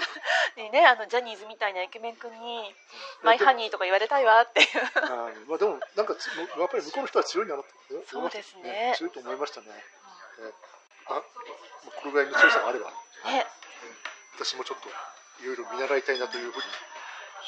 [0.56, 2.74] にねあのジャニーズみたいなイケメン君に
[3.22, 4.68] 「マイハニー」とか言われたいわっていう。
[4.94, 6.14] あまあでもなんか
[6.58, 7.64] やっぱり向こうの人は強いなって
[8.06, 9.84] そうですね、強いと思いましたね、
[10.38, 10.54] うん、
[11.16, 13.46] あこれぐらいの強さがあれば、ね、
[14.34, 14.88] 私もちょっと
[15.42, 16.64] いろいろ見習いたいなというふうに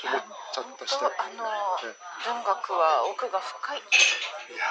[0.04, 0.22] 思っ
[0.52, 0.96] ちゃったし。
[0.96, 3.78] あの、ね、文学は奥が深い。
[3.78, 4.66] いや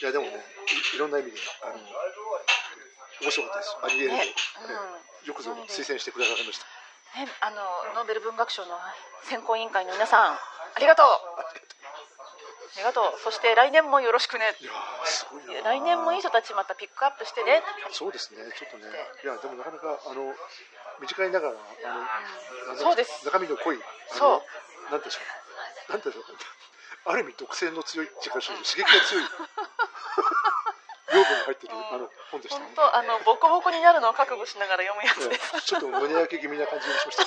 [0.00, 0.44] いやでもね
[0.92, 1.74] いいろんな意味であの
[3.22, 3.76] 面白かったです。
[3.82, 4.34] アニエルね、
[5.22, 6.66] うん、よくぞ推薦してくださいました。
[7.22, 7.62] ね、あの
[7.94, 8.74] ノーベル文学賞の
[9.22, 10.38] 選考委員会の皆さんあ
[10.80, 11.06] りがとう。
[11.06, 13.20] ありがとう。
[13.20, 14.56] そして来年もよろしくね。
[14.60, 14.72] いや
[15.04, 17.62] すごい来年もいい人たちまたピックアップしてね。
[17.92, 18.42] そうですね。
[18.58, 18.90] ちょっとね。
[19.22, 20.34] いやでもなかなかあの
[21.00, 23.24] 短いながらあの、うん、そうです。
[23.24, 24.90] 中身の濃いそう。
[24.90, 25.20] なんでしょ
[25.88, 26.24] うなんでしょう
[27.04, 29.24] ある意味独占の強い刺激が強い
[31.12, 32.66] 養分が入ってる、あの本でしたね。
[32.74, 35.62] 本当あのボコボコになるのを覚悟しながら読むやつです。
[35.68, 37.24] ちょっと胸焼け気味な感じにしました。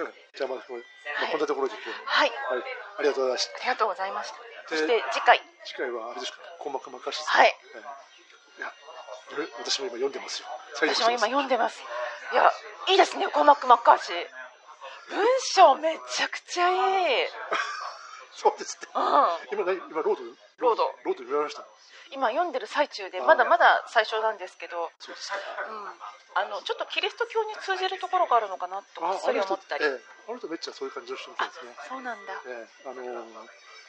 [0.00, 0.80] うん、じゃあまあ、こま
[1.28, 2.64] あ、こんなところで今日、はい、はい、
[2.98, 3.56] ありがとうございました。
[3.56, 4.36] ありがとうございました。
[4.68, 5.40] そして次回。
[5.64, 7.56] 次回はあれですか、鼓膜膜下はい。
[8.58, 8.72] いや、
[9.58, 10.48] 私も今読んでますよ。
[10.74, 11.82] 私も今読んでます。
[12.32, 12.50] いや、
[12.88, 13.96] いいですね、鼓膜膜下
[15.08, 17.28] 文章めちゃくちゃいい。
[18.34, 18.88] そうですね。
[18.94, 19.02] うん、
[19.52, 19.76] 今何？
[19.88, 20.22] 今ロード？
[20.58, 21.64] ロードロード読みました。
[22.12, 25.36] 今読んでる最中でまだまだ最初なんですけど、そうですか、
[25.66, 29.84] うん、あのちょっとキリスト教に通じるところがあるのかなとそれ思ったり。
[29.84, 30.00] あ,、え。
[30.28, 31.72] あの人めっちゃそういう感じの人みたいですね。
[31.88, 33.02] そうなんだ、えあの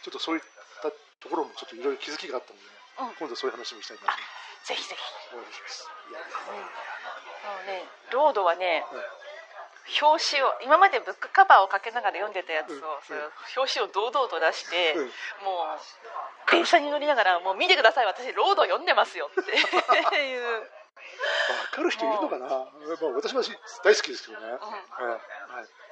[0.02, 0.44] ちょっとそういっ
[0.82, 2.66] たところもちょっといろいろ気づきがあったので、
[3.10, 4.14] うん、今度そういう話もしたいな
[4.66, 5.36] ぜひぜひ。
[5.36, 5.90] お願いします。
[6.50, 6.68] うん、も
[7.64, 8.86] うねロードはね、
[10.02, 13.00] 表紙を今までブックカバーをかけながら読んでたやつを、
[13.56, 15.06] 表紙を堂々と出して、うん、
[15.48, 19.52] もう電車に乗りながらもう見てください私ロード読んでますよって。
[19.52, 19.56] い
[20.38, 20.70] う
[21.72, 22.68] 分かる人いるのかな、まあ、
[23.16, 23.42] 私は
[23.84, 24.60] 大好きですけどね、うん。
[24.60, 25.20] はい、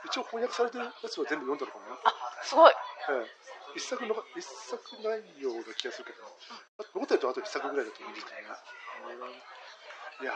[0.05, 1.95] 一応翻訳されてるやつは全部読んだのかな？
[2.03, 2.79] あすごい、は
[3.23, 6.21] い、一作の一作ないような気がするけど、
[6.93, 8.45] 残ってるとあと一作ぐらいだと思うんですけどね、
[10.21, 10.31] いや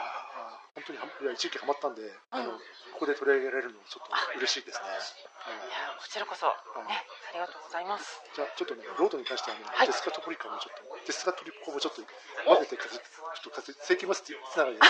[0.75, 2.51] 本当にいや一時期ハマったんで、うん、あの
[2.95, 4.91] ここで取り上げられるのちょっと嬉しいですね。
[4.91, 5.71] い。
[5.71, 6.47] やこちらこそ、
[6.83, 6.99] ね、
[7.31, 8.19] ありがとうございます。
[8.35, 12.03] じゃあちょっとねロードに関してはね、はい、デスカトリカもちょっとデスカトリコもちょっと
[12.45, 14.81] 混ぜてちょっと世紀末つながりで。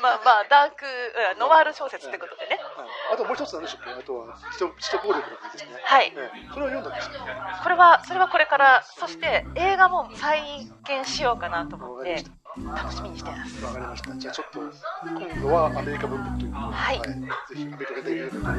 [0.00, 0.86] まあまあダーク
[1.38, 2.60] ノワール小説ってことでね、
[3.12, 5.80] あともう一つなんでしょうあとは人人暴力の国ですね。
[5.82, 7.10] はい、それは読んだんです
[7.62, 12.24] これはそれはこれからそして映画も再現しようかなと思って
[12.66, 17.04] 楽しみにしてますわかりましたじゃあちょっと今度はアメリカ文学ということで、はい、ぜ
[17.54, 18.58] ひアメリカでということで、はい、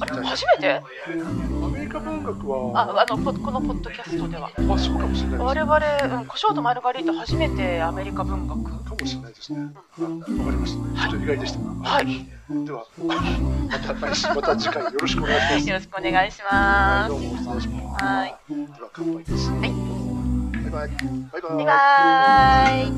[0.00, 0.74] あれ初めて？
[0.74, 9.74] アメリカ文学はああのこのポッドキャストではあそうかもしれない我々、うん、コショウとマルガリータ初めてアメリカ文学かもしれないですね、わ、か
[10.50, 11.08] りました。
[11.08, 11.58] ちょっと意外でした。
[11.90, 12.06] はい。
[12.64, 15.68] では、また来週、また次回よろしくお願いします。
[15.68, 17.08] よろしくお願いします。
[17.08, 18.04] どうも失礼します。
[18.04, 18.36] はい。
[18.48, 19.50] では乾杯です。
[19.50, 19.91] はい。
[20.72, 20.88] 拜
[21.40, 22.92] 拜。